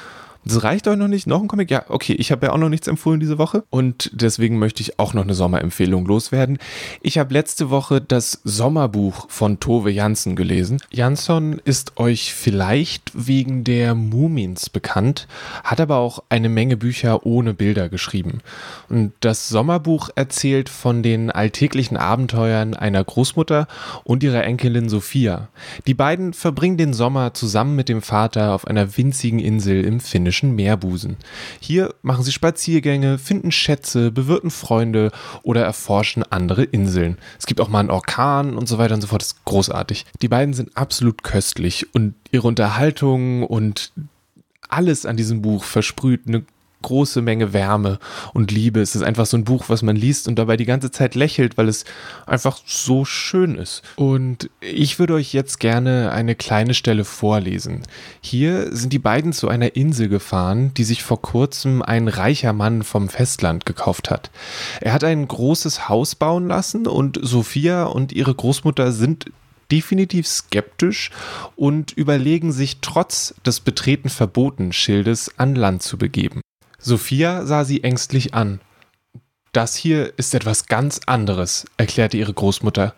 das 0.43 0.63
reicht 0.63 0.87
euch 0.87 0.97
noch 0.97 1.07
nicht? 1.07 1.27
Noch 1.27 1.41
ein 1.41 1.47
Comic? 1.47 1.69
Ja, 1.69 1.85
okay, 1.87 2.13
ich 2.13 2.31
habe 2.31 2.47
ja 2.47 2.51
auch 2.53 2.57
noch 2.57 2.69
nichts 2.69 2.87
empfohlen 2.87 3.19
diese 3.19 3.37
Woche 3.37 3.63
und 3.69 4.09
deswegen 4.13 4.57
möchte 4.57 4.81
ich 4.81 4.97
auch 4.97 5.13
noch 5.13 5.21
eine 5.21 5.35
Sommerempfehlung 5.35 6.05
loswerden. 6.05 6.57
Ich 7.01 7.19
habe 7.19 7.33
letzte 7.33 7.69
Woche 7.69 8.01
das 8.01 8.41
Sommerbuch 8.43 9.29
von 9.29 9.59
Tove 9.59 9.91
Jansson 9.91 10.35
gelesen. 10.35 10.81
Jansson 10.91 11.61
ist 11.63 11.99
euch 11.99 12.33
vielleicht 12.33 13.11
wegen 13.13 13.63
der 13.63 13.93
Mumins 13.93 14.69
bekannt, 14.69 15.27
hat 15.63 15.79
aber 15.79 15.97
auch 15.97 16.23
eine 16.29 16.49
Menge 16.49 16.75
Bücher 16.75 17.23
ohne 17.25 17.53
Bilder 17.53 17.87
geschrieben. 17.89 18.41
Und 18.89 19.13
das 19.19 19.47
Sommerbuch 19.47 20.09
erzählt 20.15 20.69
von 20.69 21.03
den 21.03 21.29
alltäglichen 21.29 21.97
Abenteuern 21.97 22.73
einer 22.73 23.03
Großmutter 23.03 23.67
und 24.03 24.23
ihrer 24.23 24.43
Enkelin 24.43 24.89
Sophia. 24.89 25.49
Die 25.85 25.93
beiden 25.93 26.33
verbringen 26.33 26.77
den 26.77 26.93
Sommer 26.93 27.35
zusammen 27.35 27.75
mit 27.75 27.89
dem 27.89 28.01
Vater 28.01 28.55
auf 28.55 28.65
einer 28.65 28.97
winzigen 28.97 29.39
Insel 29.39 29.85
im 29.85 29.99
Finnischen 29.99 30.30
finnischen 30.31 30.55
Meerbusen. 30.55 31.17
Hier 31.59 31.93
machen 32.03 32.23
sie 32.23 32.31
Spaziergänge, 32.31 33.17
finden 33.17 33.51
Schätze, 33.51 34.11
bewirten 34.11 34.49
Freunde 34.49 35.11
oder 35.43 35.61
erforschen 35.61 36.23
andere 36.23 36.63
Inseln. 36.63 37.17
Es 37.37 37.45
gibt 37.45 37.59
auch 37.59 37.67
mal 37.67 37.79
einen 37.79 37.91
Orkan 37.91 38.55
und 38.57 38.67
so 38.67 38.77
weiter 38.77 38.95
und 38.95 39.01
so 39.01 39.07
fort. 39.07 39.21
Das 39.21 39.33
ist 39.33 39.45
großartig. 39.45 40.05
Die 40.21 40.29
beiden 40.29 40.53
sind 40.53 40.77
absolut 40.77 41.23
köstlich 41.23 41.93
und 41.93 42.13
ihre 42.31 42.47
Unterhaltung 42.47 43.43
und 43.43 43.91
alles 44.69 45.05
an 45.05 45.17
diesem 45.17 45.41
Buch 45.41 45.65
versprüht 45.65 46.21
eine 46.27 46.43
große 46.81 47.21
Menge 47.21 47.53
Wärme 47.53 47.99
und 48.33 48.51
Liebe. 48.51 48.81
Es 48.81 48.95
ist 48.95 49.03
einfach 49.03 49.25
so 49.25 49.37
ein 49.37 49.43
Buch, 49.43 49.65
was 49.67 49.81
man 49.81 49.95
liest 49.95 50.27
und 50.27 50.37
dabei 50.37 50.57
die 50.57 50.65
ganze 50.65 50.91
Zeit 50.91 51.15
lächelt, 51.15 51.57
weil 51.57 51.67
es 51.67 51.85
einfach 52.25 52.59
so 52.65 53.05
schön 53.05 53.55
ist. 53.55 53.81
Und 53.95 54.49
ich 54.59 54.99
würde 54.99 55.13
euch 55.13 55.33
jetzt 55.33 55.59
gerne 55.59 56.11
eine 56.11 56.35
kleine 56.35 56.73
Stelle 56.73 57.05
vorlesen. 57.05 57.81
Hier 58.21 58.75
sind 58.75 58.93
die 58.93 58.99
beiden 58.99 59.33
zu 59.33 59.47
einer 59.47 59.75
Insel 59.75 60.09
gefahren, 60.09 60.73
die 60.75 60.83
sich 60.83 61.03
vor 61.03 61.21
kurzem 61.21 61.81
ein 61.81 62.07
reicher 62.07 62.53
Mann 62.53 62.83
vom 62.83 63.09
Festland 63.09 63.65
gekauft 63.65 64.09
hat. 64.09 64.31
Er 64.81 64.93
hat 64.93 65.03
ein 65.03 65.27
großes 65.27 65.89
Haus 65.89 66.15
bauen 66.15 66.47
lassen 66.47 66.87
und 66.87 67.19
Sophia 67.21 67.83
und 67.83 68.11
ihre 68.11 68.33
Großmutter 68.33 68.91
sind 68.91 69.25
definitiv 69.71 70.27
skeptisch 70.27 71.11
und 71.55 71.91
überlegen 71.93 72.51
sich 72.51 72.79
trotz 72.81 73.33
des 73.45 73.61
Betreten 73.61 74.09
verboten 74.09 74.73
Schildes 74.73 75.31
an 75.37 75.55
Land 75.55 75.81
zu 75.81 75.97
begeben. 75.97 76.41
Sophia 76.81 77.45
sah 77.45 77.63
sie 77.63 77.83
ängstlich 77.83 78.33
an. 78.33 78.59
Das 79.53 79.75
hier 79.75 80.13
ist 80.17 80.33
etwas 80.33 80.65
ganz 80.65 81.01
anderes, 81.05 81.65
erklärte 81.77 82.17
ihre 82.17 82.33
Großmutter. 82.33 82.95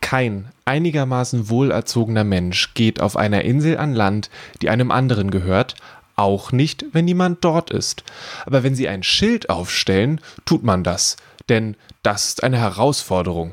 Kein 0.00 0.52
einigermaßen 0.64 1.48
wohlerzogener 1.48 2.22
Mensch 2.22 2.74
geht 2.74 3.00
auf 3.00 3.16
einer 3.16 3.42
Insel 3.42 3.78
an 3.78 3.94
Land, 3.94 4.30
die 4.62 4.70
einem 4.70 4.92
anderen 4.92 5.32
gehört, 5.32 5.74
auch 6.14 6.52
nicht, 6.52 6.86
wenn 6.92 7.04
niemand 7.04 7.44
dort 7.44 7.70
ist. 7.70 8.04
Aber 8.46 8.62
wenn 8.62 8.76
sie 8.76 8.88
ein 8.88 9.02
Schild 9.02 9.50
aufstellen, 9.50 10.20
tut 10.44 10.62
man 10.62 10.84
das, 10.84 11.16
denn 11.48 11.76
das 12.02 12.28
ist 12.28 12.44
eine 12.44 12.58
Herausforderung. 12.58 13.52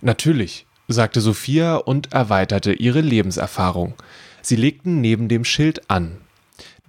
Natürlich, 0.00 0.66
sagte 0.88 1.20
Sophia 1.20 1.76
und 1.76 2.12
erweiterte 2.12 2.72
ihre 2.72 3.00
Lebenserfahrung. 3.00 3.94
Sie 4.42 4.56
legten 4.56 5.00
neben 5.00 5.28
dem 5.28 5.44
Schild 5.44 5.88
an. 5.88 6.18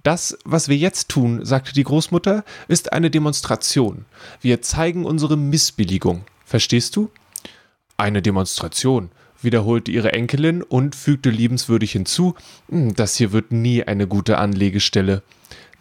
Das, 0.06 0.38
was 0.44 0.68
wir 0.68 0.76
jetzt 0.76 1.08
tun, 1.08 1.44
sagte 1.44 1.72
die 1.72 1.82
Großmutter, 1.82 2.44
ist 2.68 2.92
eine 2.92 3.10
Demonstration. 3.10 4.04
Wir 4.40 4.62
zeigen 4.62 5.04
unsere 5.04 5.36
Missbilligung. 5.36 6.24
Verstehst 6.44 6.94
du? 6.94 7.10
Eine 7.96 8.22
Demonstration, 8.22 9.10
wiederholte 9.42 9.90
ihre 9.90 10.12
Enkelin 10.12 10.62
und 10.62 10.94
fügte 10.94 11.30
liebenswürdig 11.30 11.90
hinzu, 11.90 12.36
hm, 12.68 12.94
das 12.94 13.16
hier 13.16 13.32
wird 13.32 13.50
nie 13.50 13.82
eine 13.82 14.06
gute 14.06 14.38
Anlegestelle. 14.38 15.24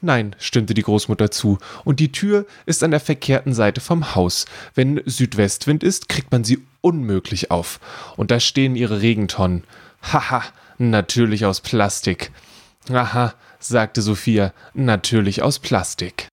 Nein, 0.02 0.36
stimmte 0.40 0.74
die 0.74 0.82
Großmutter 0.82 1.30
zu, 1.30 1.60
und 1.84 2.00
die 2.00 2.12
Tür 2.12 2.48
ist 2.66 2.84
an 2.84 2.90
der 2.90 3.02
verkehrten 3.02 3.54
Seite 3.54 3.80
vom 3.80 4.16
Haus. 4.16 4.46
Wenn 4.74 5.04
Südwestwind 5.06 5.84
ist, 5.84 6.10
kriegt 6.10 6.32
man 6.32 6.44
sie 6.44 6.64
unmöglich 6.82 7.52
auf. 7.52 7.80
Und 8.18 8.32
da 8.32 8.40
stehen 8.40 8.76
ihre 8.76 9.04
Regentonnen. 9.04 9.66
Haha, 10.02 10.42
natürlich 10.80 11.46
aus 11.46 11.62
Plastik. 11.62 12.32
Aha, 12.90 13.36
sagte 13.60 14.02
Sophia, 14.02 14.54
natürlich 14.74 15.41
aus 15.41 15.60
Plastik. 15.60 16.28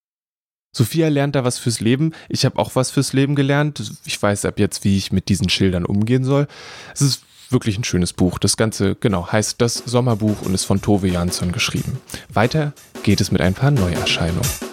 Sophia 0.74 1.08
lernt 1.08 1.34
da 1.34 1.44
was 1.44 1.58
fürs 1.58 1.80
Leben. 1.80 2.14
Ich 2.28 2.44
habe 2.44 2.58
auch 2.58 2.74
was 2.74 2.90
fürs 2.90 3.12
Leben 3.12 3.34
gelernt. 3.34 3.82
Ich 4.06 4.20
weiß 4.20 4.46
ab 4.46 4.58
jetzt, 4.58 4.84
wie 4.84 4.96
ich 4.96 5.12
mit 5.12 5.28
diesen 5.28 5.50
Schildern 5.50 5.84
umgehen 5.84 6.24
soll. 6.24 6.48
Es 6.94 7.02
ist 7.02 7.24
wirklich 7.50 7.78
ein 7.78 7.84
schönes 7.84 8.14
Buch. 8.14 8.38
Das 8.38 8.56
Ganze, 8.56 8.94
genau, 8.94 9.30
heißt 9.30 9.60
das 9.60 9.74
Sommerbuch 9.74 10.40
und 10.42 10.54
ist 10.54 10.64
von 10.64 10.80
Tove 10.80 11.08
Jansson 11.08 11.52
geschrieben. 11.52 11.98
Weiter 12.32 12.72
geht 13.02 13.20
es 13.20 13.30
mit 13.30 13.42
ein 13.42 13.54
paar 13.54 13.70
Neuerscheinungen. 13.70 14.71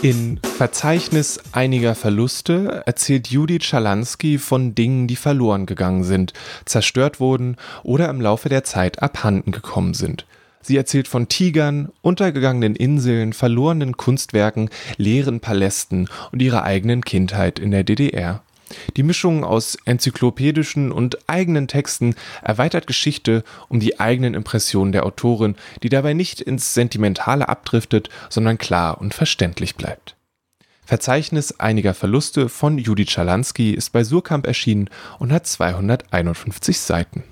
In 0.00 0.38
Verzeichnis 0.44 1.40
einiger 1.50 1.96
Verluste 1.96 2.82
erzählt 2.86 3.28
Judith 3.28 3.64
Schalansky 3.64 4.38
von 4.38 4.76
Dingen, 4.76 5.08
die 5.08 5.16
verloren 5.16 5.66
gegangen 5.66 6.04
sind, 6.04 6.32
zerstört 6.66 7.18
wurden 7.18 7.56
oder 7.82 8.08
im 8.08 8.20
Laufe 8.20 8.48
der 8.48 8.62
Zeit 8.62 9.02
abhanden 9.02 9.50
gekommen 9.50 9.94
sind. 9.94 10.24
Sie 10.62 10.76
erzählt 10.76 11.08
von 11.08 11.26
Tigern, 11.26 11.90
untergegangenen 12.00 12.76
Inseln, 12.76 13.32
verlorenen 13.32 13.96
Kunstwerken, 13.96 14.70
leeren 14.98 15.40
Palästen 15.40 16.08
und 16.30 16.42
ihrer 16.42 16.62
eigenen 16.62 17.02
Kindheit 17.04 17.58
in 17.58 17.72
der 17.72 17.82
DDR. 17.82 18.42
Die 18.96 19.02
Mischung 19.02 19.44
aus 19.44 19.76
enzyklopädischen 19.84 20.92
und 20.92 21.18
eigenen 21.28 21.68
Texten 21.68 22.14
erweitert 22.42 22.86
Geschichte 22.86 23.44
um 23.68 23.80
die 23.80 24.00
eigenen 24.00 24.34
Impressionen 24.34 24.92
der 24.92 25.06
Autorin, 25.06 25.56
die 25.82 25.88
dabei 25.88 26.14
nicht 26.14 26.40
ins 26.40 26.74
Sentimentale 26.74 27.48
abdriftet, 27.48 28.08
sondern 28.28 28.58
klar 28.58 29.00
und 29.00 29.14
verständlich 29.14 29.76
bleibt. 29.76 30.16
Verzeichnis 30.84 31.60
einiger 31.60 31.92
Verluste 31.92 32.48
von 32.48 32.78
Judith 32.78 33.10
Schalansky 33.10 33.72
ist 33.72 33.90
bei 33.90 34.04
Surkamp 34.04 34.46
erschienen 34.46 34.88
und 35.18 35.32
hat 35.32 35.46
251 35.46 36.80
Seiten. 36.80 37.24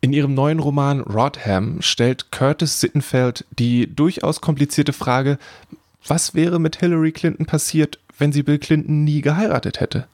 In 0.00 0.12
ihrem 0.12 0.34
neuen 0.34 0.58
Roman 0.58 1.00
Rodham 1.00 1.82
stellt 1.82 2.32
Curtis 2.32 2.80
Sittenfeld 2.80 3.44
die 3.58 3.94
durchaus 3.94 4.40
komplizierte 4.40 4.92
Frage, 4.92 5.38
was 6.06 6.34
wäre 6.34 6.58
mit 6.58 6.76
Hillary 6.80 7.12
Clinton 7.12 7.46
passiert, 7.46 7.98
wenn 8.18 8.32
sie 8.32 8.42
Bill 8.42 8.58
Clinton 8.58 9.04
nie 9.04 9.20
geheiratet 9.20 9.78
hätte? 9.78 10.08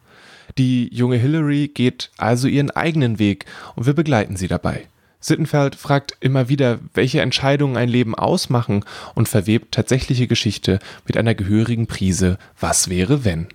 Die 0.56 0.88
junge 0.94 1.16
Hillary 1.16 1.68
geht 1.68 2.10
also 2.16 2.48
ihren 2.48 2.70
eigenen 2.70 3.18
Weg 3.18 3.44
und 3.76 3.86
wir 3.86 3.92
begleiten 3.94 4.36
sie 4.36 4.48
dabei. 4.48 4.88
Sittenfeld 5.20 5.74
fragt 5.74 6.16
immer 6.20 6.48
wieder, 6.48 6.78
welche 6.94 7.20
Entscheidungen 7.20 7.76
ein 7.76 7.88
Leben 7.88 8.14
ausmachen 8.14 8.84
und 9.14 9.28
verwebt 9.28 9.74
tatsächliche 9.74 10.28
Geschichte 10.28 10.78
mit 11.06 11.16
einer 11.16 11.34
gehörigen 11.34 11.86
Prise 11.86 12.38
Was 12.58 12.88
wäre 12.88 13.24
wenn. 13.24 13.48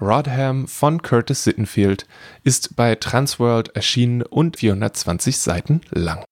Rodham 0.00 0.66
von 0.66 1.02
Curtis 1.02 1.44
Sittenfield 1.44 2.06
ist 2.42 2.74
bei 2.76 2.94
Transworld 2.94 3.76
erschienen 3.76 4.22
und 4.22 4.56
420 4.56 5.38
Seiten 5.38 5.82
lang. 5.90 6.24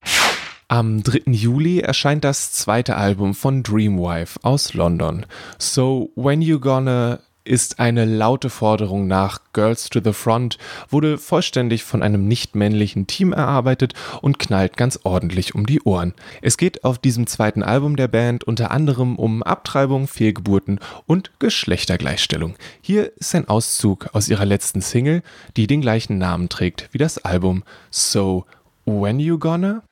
Am 0.68 1.02
3. 1.02 1.30
Juli 1.30 1.80
erscheint 1.80 2.24
das 2.24 2.52
zweite 2.52 2.96
Album 2.96 3.34
von 3.34 3.62
Dreamwife 3.62 4.40
aus 4.42 4.72
London. 4.72 5.26
So 5.58 6.10
When 6.16 6.40
You 6.40 6.60
Gonna 6.60 7.20
ist 7.44 7.80
eine 7.80 8.04
laute 8.04 8.50
Forderung 8.50 9.06
nach 9.06 9.40
Girls 9.52 9.88
to 9.90 10.00
the 10.02 10.12
Front, 10.12 10.58
wurde 10.88 11.18
vollständig 11.18 11.84
von 11.84 12.02
einem 12.02 12.26
nicht-männlichen 12.28 13.06
Team 13.06 13.32
erarbeitet 13.32 13.94
und 14.20 14.38
knallt 14.38 14.76
ganz 14.76 15.00
ordentlich 15.04 15.54
um 15.54 15.66
die 15.66 15.82
Ohren. 15.82 16.14
Es 16.40 16.56
geht 16.56 16.84
auf 16.84 16.98
diesem 16.98 17.26
zweiten 17.26 17.62
Album 17.62 17.96
der 17.96 18.08
Band 18.08 18.44
unter 18.44 18.70
anderem 18.70 19.16
um 19.16 19.42
Abtreibung, 19.42 20.08
Fehlgeburten 20.08 20.80
und 21.06 21.32
Geschlechtergleichstellung. 21.38 22.54
Hier 22.80 23.12
ist 23.16 23.34
ein 23.34 23.48
Auszug 23.48 24.10
aus 24.12 24.28
ihrer 24.28 24.44
letzten 24.44 24.80
Single, 24.80 25.22
die 25.56 25.66
den 25.66 25.80
gleichen 25.80 26.18
Namen 26.18 26.48
trägt 26.48 26.88
wie 26.92 26.98
das 26.98 27.18
Album. 27.18 27.64
So, 27.90 28.46
when 28.84 29.20
you 29.20 29.38
gonna? 29.38 29.82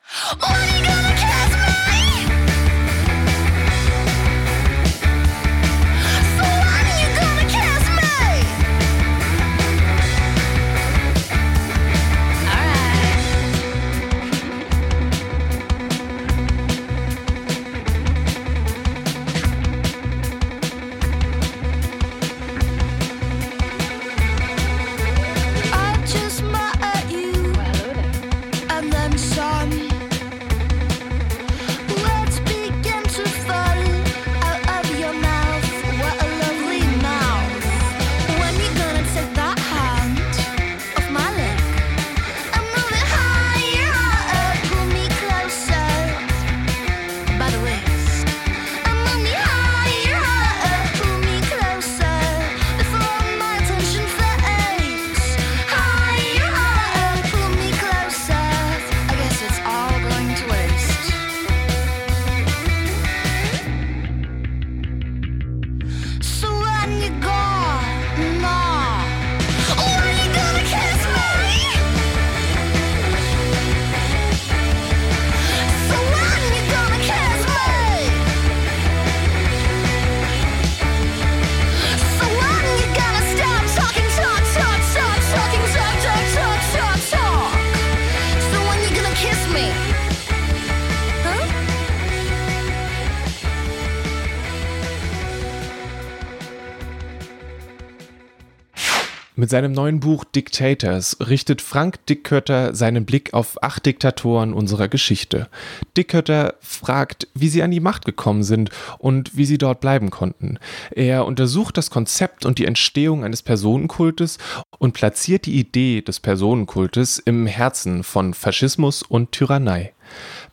Mit 99.50 99.56
seinem 99.56 99.72
neuen 99.72 99.98
Buch 99.98 100.22
Dictators 100.22 101.16
richtet 101.28 101.60
Frank 101.60 102.06
Dickkötter 102.06 102.72
seinen 102.72 103.04
Blick 103.04 103.34
auf 103.34 103.60
acht 103.64 103.84
Diktatoren 103.84 104.52
unserer 104.52 104.86
Geschichte. 104.86 105.48
Dickkötter 105.96 106.54
fragt, 106.60 107.26
wie 107.34 107.48
sie 107.48 107.64
an 107.64 107.72
die 107.72 107.80
Macht 107.80 108.04
gekommen 108.04 108.44
sind 108.44 108.70
und 108.98 109.36
wie 109.36 109.44
sie 109.44 109.58
dort 109.58 109.80
bleiben 109.80 110.10
konnten. 110.10 110.60
Er 110.92 111.26
untersucht 111.26 111.76
das 111.76 111.90
Konzept 111.90 112.46
und 112.46 112.60
die 112.60 112.64
Entstehung 112.64 113.24
eines 113.24 113.42
Personenkultes 113.42 114.38
und 114.78 114.92
platziert 114.92 115.46
die 115.46 115.58
Idee 115.58 116.00
des 116.00 116.20
Personenkultes 116.20 117.18
im 117.18 117.48
Herzen 117.48 118.04
von 118.04 118.34
Faschismus 118.34 119.02
und 119.02 119.32
Tyrannei. 119.32 119.92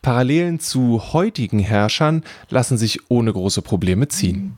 Parallelen 0.02 0.60
zu 0.60 1.14
heutigen 1.14 1.60
Herrschern 1.60 2.24
lassen 2.50 2.80
sich 2.80 3.12
ohne 3.12 3.32
große 3.32 3.62
Probleme 3.62 4.08
ziehen. 4.08 4.58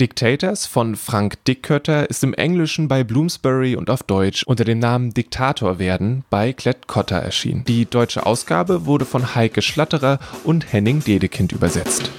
Dictators 0.00 0.66
von 0.66 0.96
Frank 0.96 1.44
Dickkötter 1.44 2.10
ist 2.10 2.24
im 2.24 2.34
Englischen 2.34 2.88
bei 2.88 3.04
Bloomsbury 3.04 3.76
und 3.76 3.90
auf 3.90 4.02
Deutsch 4.02 4.42
unter 4.42 4.64
dem 4.64 4.80
Namen 4.80 5.14
Diktator 5.14 5.78
werden 5.78 6.24
bei 6.30 6.52
Klett 6.52 6.88
Cotta 6.88 7.18
erschienen. 7.18 7.64
Die 7.64 7.86
deutsche 7.86 8.26
Ausgabe 8.26 8.86
wurde 8.86 9.04
von 9.04 9.36
Heike 9.36 9.62
Schlatterer 9.62 10.18
und 10.42 10.72
Henning 10.72 11.04
Dedekind 11.04 11.52
übersetzt. 11.52 12.10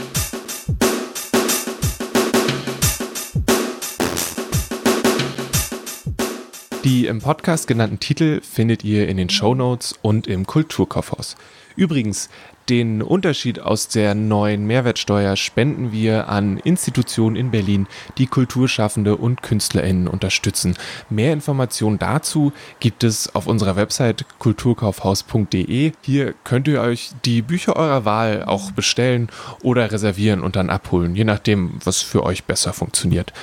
Die 6.86 7.08
im 7.08 7.20
Podcast 7.20 7.68
genannten 7.68 8.00
Titel 8.00 8.40
findet 8.40 8.86
ihr 8.86 9.10
in 9.10 9.18
den 9.18 9.30
Show 9.30 9.54
Notes 9.54 10.00
und 10.02 10.28
im 10.28 10.48
Kulturkaufhaus. 10.48 11.36
Übrigens, 11.76 12.30
den 12.70 13.02
Unterschied 13.02 13.60
aus 13.60 13.88
der 13.88 14.16
neuen 14.16 14.66
Mehrwertsteuer 14.66 15.36
spenden 15.36 15.92
wir 15.92 16.30
an 16.30 16.58
Institutionen 16.58 17.36
in 17.36 17.52
Berlin, 17.52 17.88
die 18.18 18.28
Kulturschaffende 18.28 19.16
und 19.16 19.42
KünstlerInnen 19.42 20.08
unterstützen. 20.08 20.76
Mehr 21.10 21.34
Informationen 21.34 22.00
dazu 22.00 22.54
gibt 22.80 23.04
es 23.04 23.34
auf 23.36 23.48
unserer 23.48 23.76
Website 23.76 24.26
kulturkaufhaus.de. 24.40 25.92
Hier 26.02 26.34
könnt 26.44 26.68
ihr 26.68 26.82
euch 26.82 27.12
die 27.24 27.42
Bücher 27.42 27.76
eurer 27.76 28.06
Wahl 28.06 28.44
auch 28.46 28.72
bestellen 28.72 29.30
oder 29.62 29.92
reservieren 29.92 30.42
und 30.42 30.56
dann 30.56 30.70
abholen, 30.70 31.16
je 31.16 31.24
nachdem, 31.24 31.80
was 31.84 32.02
für 32.02 32.24
euch 32.24 32.46
besser 32.46 32.74
funktioniert. 32.74 33.34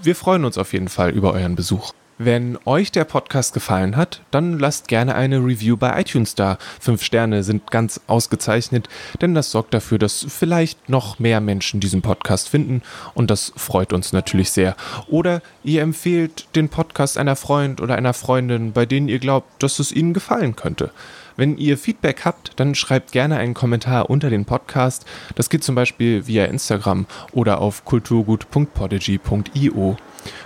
Wir 0.00 0.16
freuen 0.16 0.44
uns 0.44 0.58
auf 0.58 0.72
jeden 0.72 0.88
Fall 0.88 1.10
über 1.10 1.32
euren 1.32 1.54
Besuch. 1.54 1.92
Wenn 2.24 2.56
euch 2.66 2.92
der 2.92 3.02
Podcast 3.02 3.52
gefallen 3.52 3.96
hat, 3.96 4.20
dann 4.30 4.56
lasst 4.56 4.86
gerne 4.86 5.16
eine 5.16 5.38
Review 5.38 5.76
bei 5.76 6.00
iTunes 6.00 6.36
da. 6.36 6.56
Fünf 6.78 7.02
Sterne 7.02 7.42
sind 7.42 7.72
ganz 7.72 8.00
ausgezeichnet, 8.06 8.88
denn 9.20 9.34
das 9.34 9.50
sorgt 9.50 9.74
dafür, 9.74 9.98
dass 9.98 10.24
vielleicht 10.28 10.88
noch 10.88 11.18
mehr 11.18 11.40
Menschen 11.40 11.80
diesen 11.80 12.00
Podcast 12.00 12.48
finden 12.48 12.82
und 13.14 13.28
das 13.28 13.52
freut 13.56 13.92
uns 13.92 14.12
natürlich 14.12 14.52
sehr. 14.52 14.76
Oder 15.08 15.42
ihr 15.64 15.82
empfehlt 15.82 16.46
den 16.54 16.68
Podcast 16.68 17.18
einer 17.18 17.34
Freund 17.34 17.80
oder 17.80 17.96
einer 17.96 18.14
Freundin, 18.14 18.70
bei 18.70 18.86
denen 18.86 19.08
ihr 19.08 19.18
glaubt, 19.18 19.60
dass 19.60 19.80
es 19.80 19.90
ihnen 19.90 20.14
gefallen 20.14 20.54
könnte. 20.54 20.92
Wenn 21.36 21.58
ihr 21.58 21.76
Feedback 21.76 22.24
habt, 22.24 22.52
dann 22.54 22.76
schreibt 22.76 23.10
gerne 23.10 23.38
einen 23.38 23.54
Kommentar 23.54 24.10
unter 24.10 24.30
den 24.30 24.44
Podcast. 24.44 25.06
Das 25.34 25.50
geht 25.50 25.64
zum 25.64 25.74
Beispiel 25.74 26.28
via 26.28 26.44
Instagram 26.44 27.06
oder 27.32 27.60
auf 27.60 27.84
kulturgut.podigy.io. 27.84 29.96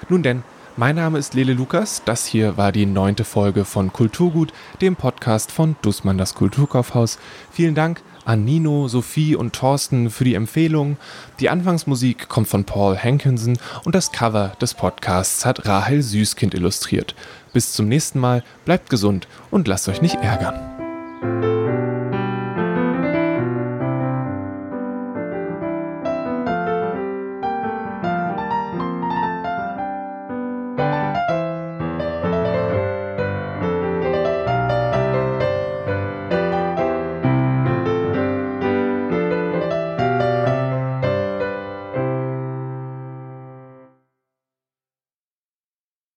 Nun 0.09 0.23
denn, 0.23 0.43
mein 0.77 0.97
Name 0.97 1.19
ist 1.19 1.35
Lele 1.35 1.55
Lukas. 1.55 2.03
Das 2.05 2.27
hier 2.27 2.57
war 2.57 2.73
die 2.73 2.87
neunte 2.87 3.25
Folge 3.25 3.65
von 3.65 3.93
Kulturgut, 3.93 4.53
dem 4.81 4.97
Podcast 4.97 5.51
von 5.51 5.77
Dussmann 5.83 6.19
das 6.19 6.35
Kulturkaufhaus. 6.35 7.19
Vielen 7.51 7.75
Dank 7.75 8.03
an 8.25 8.45
Nino, 8.45 8.89
Sophie 8.89 9.37
und 9.37 9.55
Thorsten 9.55 10.11
für 10.11 10.25
die 10.25 10.35
Empfehlung. 10.35 10.97
Die 11.41 11.49
Anfangsmusik 11.49 12.29
kommt 12.29 12.49
von 12.49 12.65
Paul 12.65 12.97
Hankinson 12.97 13.59
und 13.85 13.95
das 13.95 14.13
Cover 14.13 14.53
des 14.61 14.75
Podcasts 14.75 15.47
hat 15.47 15.67
Rahel 15.67 16.03
Süßkind 16.03 16.55
illustriert. 16.55 17.15
Bis 17.53 17.73
zum 17.73 17.89
nächsten 17.89 18.21
Mal, 18.21 18.45
bleibt 18.65 18.91
gesund 18.91 19.29
und 19.51 19.69
lasst 19.69 19.89
euch 19.89 20.03
nicht 20.03 20.17
ärgern. 20.17 21.66